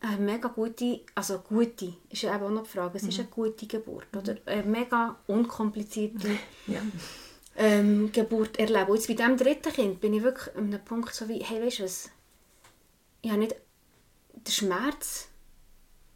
[0.00, 3.08] eine mega gute, also gute, ist ja eben auch noch die Frage, es mhm.
[3.08, 4.36] ist eine gute Geburt, oder?
[4.46, 6.28] Eine mega unkomplizierte
[6.66, 6.80] ja
[7.56, 8.90] ähm, Geburt erleben.
[8.90, 11.62] Und jetzt bei diesem dritten Kind bin ich wirklich an einem Punkt so wie, hey,
[11.62, 12.10] weißt du was,
[13.22, 13.56] ich habe nicht
[14.32, 15.28] den Schmerz,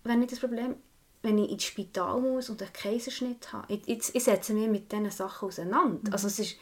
[0.05, 0.77] wenn nicht das Problem,
[1.23, 3.73] wenn ich ins Spital muss und einen Kaiserschnitt habe.
[3.73, 6.01] Ich, ich, ich setze mich mit diesen Sachen auseinander.
[6.09, 6.13] Mhm.
[6.13, 6.57] Also es ist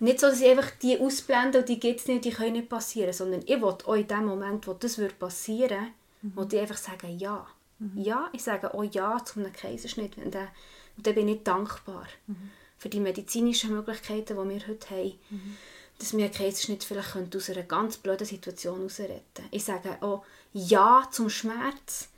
[0.00, 2.68] nicht so, dass ich einfach die ausblende und die gibt es nicht, die können nicht
[2.68, 5.88] passieren, sondern ich will auch in dem Moment, wo das passieren
[6.22, 6.48] würde, mhm.
[6.52, 7.46] ich einfach sagen, ja.
[7.78, 8.00] Mhm.
[8.00, 10.16] Ja, ich sage auch ja zu einem Kaiserschnitt.
[10.18, 10.48] Und dann,
[10.96, 12.06] und dann bin ich dankbar.
[12.26, 15.56] Mhm für die medizinischen Möglichkeiten, die wir heute haben, mhm.
[15.98, 19.48] dass wir einen Kaiserschnitt vielleicht aus einer ganz blöden Situation herausretten können.
[19.50, 22.08] Ich sage auch Ja zum Schmerz,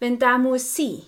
[0.00, 1.02] wenn der muss sein.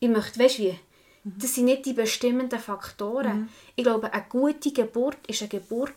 [0.00, 0.78] Ich möchte, weißt du wie,
[1.24, 1.34] mhm.
[1.38, 3.40] das sind nicht die bestimmenden Faktoren.
[3.40, 3.48] Mhm.
[3.76, 5.92] Ich glaube, eine gute Geburt ist eine Geburt,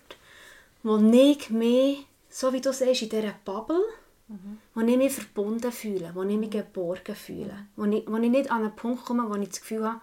[0.84, 1.96] wo nicht mehr,
[2.30, 3.82] so wie du sagst, in dieser Bubble,
[4.28, 4.58] mhm.
[4.76, 7.68] wo ich mich verbunden fühle, wo ich mich geborgen fühle, mhm.
[7.78, 10.02] wo ich, wo ich nicht an einen Punkt komme, wo ich das Gefühl habe,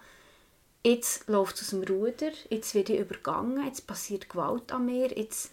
[0.85, 5.17] jetzt läuft es aus dem Ruder, jetzt werde ich übergangen, jetzt passiert Gewalt an mir,
[5.17, 5.51] jetzt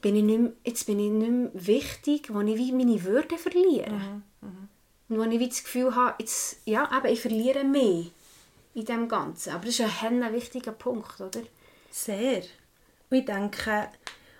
[0.00, 3.38] bin ich nicht mehr, jetzt bin ich nicht mehr wichtig, wo ich wie meine Würde
[3.38, 3.90] verliere.
[3.90, 4.22] Mhm.
[4.40, 4.68] Mhm.
[5.08, 8.04] Und wo ich wie das Gefühl habe, jetzt, ja, eben, ich verliere mehr
[8.74, 9.52] in dem Ganzen.
[9.52, 11.42] Aber das ist ein, ein wichtiger Punkt, oder?
[11.90, 12.42] Sehr.
[13.10, 13.88] Und ich denke,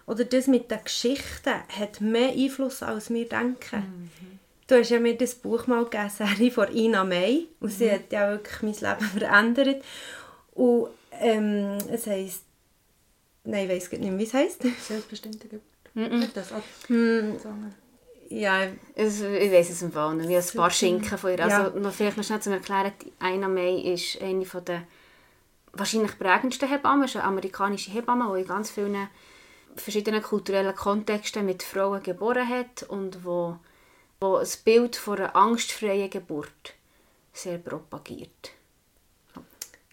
[0.07, 4.11] oder das mit den Geschichten hat mehr Einfluss, als wir denken.
[4.21, 4.40] Mhm.
[4.71, 7.49] Du hast ja mir das Buch mal gegeben, Serie von Ina May.
[7.59, 7.91] Und sie mhm.
[7.91, 9.85] hat ja wirklich mein Leben verändert.
[10.53, 12.45] Und ähm, es heisst...
[13.43, 14.63] Nein, ich weiß nicht mehr, wie es heisst.
[14.63, 15.65] Selbstbestimmte Geburt.
[15.95, 16.25] Mhm.
[16.35, 16.53] Das.
[18.29, 20.31] Ja, also, ich weiß es im Fall nicht.
[20.31, 21.41] Ich habe ein paar Schinken von ihr.
[21.41, 24.85] Also, noch, vielleicht noch schnell zu erklären, Ina May ist eine von der
[25.73, 27.07] wahrscheinlich prägendsten Hebammen.
[27.07, 29.09] ist eine amerikanische Hebamme, die in ganz vielen
[29.75, 33.57] verschiedenen kulturellen Kontexten mit Frauen geboren hat und wo
[34.21, 36.75] wo ein Bild von einer angstfreien Geburt
[37.33, 38.53] sehr propagiert.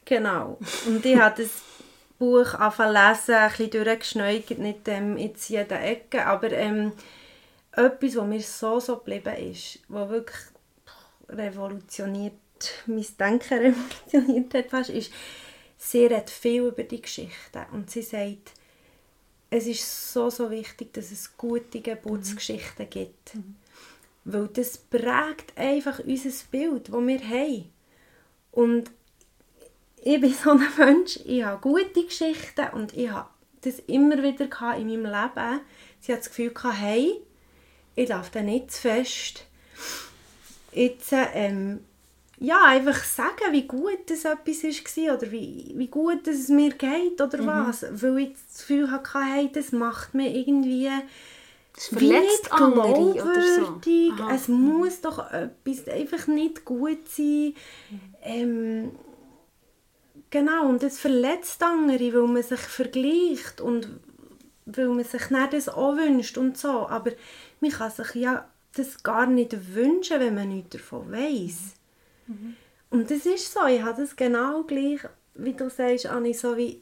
[0.03, 0.57] Genau.
[0.85, 1.61] Und ich habe das
[2.19, 6.93] Buch angefangen lesen, ein bisschen durchgeschneugert, nicht ähm, jetzt jede Ecke, aber ähm,
[7.71, 10.37] etwas, was mir so, so geblieben ist, was wirklich
[11.29, 12.33] revolutioniert,
[12.85, 15.11] mein Denken revolutioniert hat fast, ist,
[15.77, 18.51] sie redet viel über die Geschichte und sie sagt,
[19.49, 23.35] es ist so, so wichtig, dass es gute Geburtsgeschichten gibt.
[23.35, 23.55] Mhm.
[24.29, 27.71] Weil das prägt einfach unser Bild, das wir haben.
[28.51, 28.91] Und
[30.03, 33.29] ich bin so ein Mensch, ich habe gute Geschichten und ich habe
[33.61, 34.45] das immer wieder
[34.77, 35.61] in meinem Leben.
[35.99, 37.21] Sie hat das Gefühl, hey,
[37.95, 39.47] ich darf da nicht zu fest
[40.77, 41.79] jetzt ähm,
[42.39, 47.19] ja, einfach sagen, wie gut das etwas war oder wie, wie gut es mir geht
[47.19, 47.47] oder mhm.
[47.47, 47.85] was.
[47.89, 50.89] Weil ich das Gefühl hatte, hey, das macht mir irgendwie
[51.77, 53.79] es verletzt andere oder so.
[54.13, 54.33] Aha.
[54.33, 57.53] Es muss doch etwas einfach nicht gut sein.
[58.23, 58.91] Ähm,
[60.31, 63.99] genau, und es verletzt andere, weil man sich vergleicht und
[64.65, 66.87] weil man sich nicht das auch wünscht und so.
[66.87, 67.11] Aber
[67.61, 71.73] man kann sich ja das gar nicht wünschen, wenn man nichts davon weiß.
[72.25, 72.55] Mhm.
[72.89, 75.01] Und das ist so, ich habe das genau gleich,
[75.35, 76.79] wie du sagst, Anni, so wie,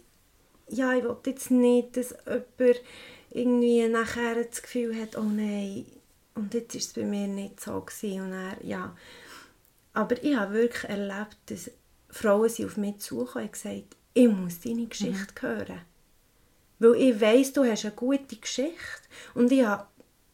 [0.69, 2.81] ja, ich will jetzt nicht, dass jemand
[3.35, 5.85] irgendwie nachher das Gefühl hat, oh nein,
[6.35, 8.21] und jetzt war es bei mir nicht so gewesen.
[8.21, 8.95] und er, ja.
[9.93, 11.71] Aber ich habe wirklich erlebt, dass
[12.09, 15.47] Frauen sind auf mich zugekommen und gesagt, ich muss deine Geschichte mhm.
[15.47, 15.81] hören.
[16.79, 18.75] Weil ich weiss, du hast eine gute Geschichte.
[19.33, 19.85] Und ich habe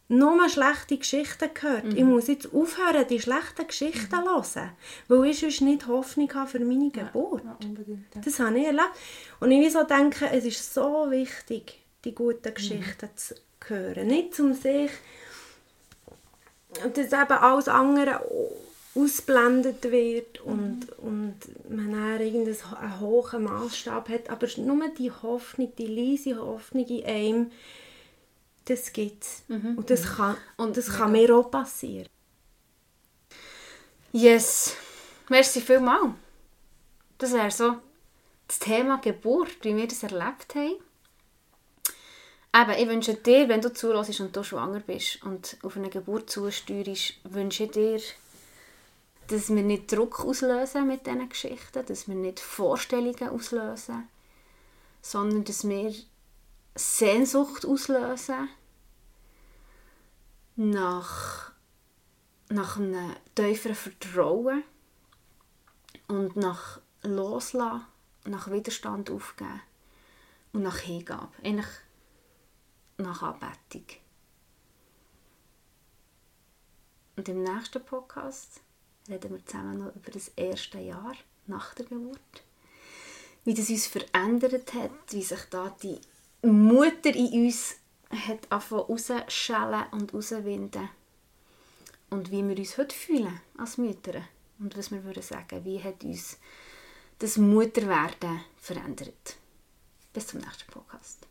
[0.07, 1.85] nur schlechte Geschichten gehört.
[1.85, 1.97] Mhm.
[1.97, 4.43] Ich muss jetzt aufhören, die schlechten Geschichten mhm.
[4.43, 4.71] zu hören.
[5.07, 7.43] Weil ich sonst nicht Hoffnung habe für meine Geburt.
[7.45, 8.91] Ja, ja, das habe ich erlebt.
[9.39, 13.17] Und ich so denke, es ist so wichtig, die guten Geschichten mhm.
[13.17, 13.35] zu
[13.67, 14.07] hören.
[14.07, 14.91] Nicht um sich,
[16.93, 18.21] dass eben alles andere
[18.93, 21.07] ausblendet wird und, mhm.
[21.07, 27.51] und man einen hohen Maßstab hat, aber nur die Hoffnung, die leise Hoffnung in einem,
[28.65, 29.43] das gibt es.
[29.47, 29.77] Mhm.
[29.77, 32.07] Und das kann, und das kann mir auch passieren.
[34.11, 34.75] Yes.
[35.29, 36.13] Merci vielmals.
[37.17, 37.75] Das wäre so
[38.47, 40.75] das Thema Geburt, wie wir das erlebt haben.
[42.53, 46.29] Eben, ich wünsche dir, wenn du zuhörst und du schwanger bist und auf eine Geburt
[46.29, 48.01] zusteuerst, wünsche ich dir,
[49.27, 54.09] dass wir nicht Druck auslösen mit diesen Geschichten, dass wir nicht Vorstellungen auslösen,
[55.01, 55.93] sondern dass wir
[56.75, 58.49] Sehnsucht auslösen
[60.57, 61.51] nach,
[62.49, 64.63] nach einem tieferen Vertrauen
[66.09, 67.85] und nach Loslassen,
[68.25, 69.61] nach Widerstand aufgeben
[70.51, 71.31] und nach Hingabe.
[73.01, 73.85] Nach Anbetung.
[77.15, 78.61] Und im nächsten Podcast
[79.09, 81.15] reden wir zusammen noch über das erste Jahr
[81.47, 82.43] nach der Geburt.
[83.43, 85.99] Wie das uns verändert hat, wie sich da die
[86.47, 87.75] Mutter in uns
[88.09, 90.89] hat angefangen rausschellen und rauswinden.
[92.09, 94.23] Und wie wir uns heute fühlen als Mütter.
[94.59, 96.37] Und was wir würden sagen, wie hat uns
[97.19, 99.37] das Mutterwerden verändert.
[100.13, 101.30] Bis zum nächsten Podcast.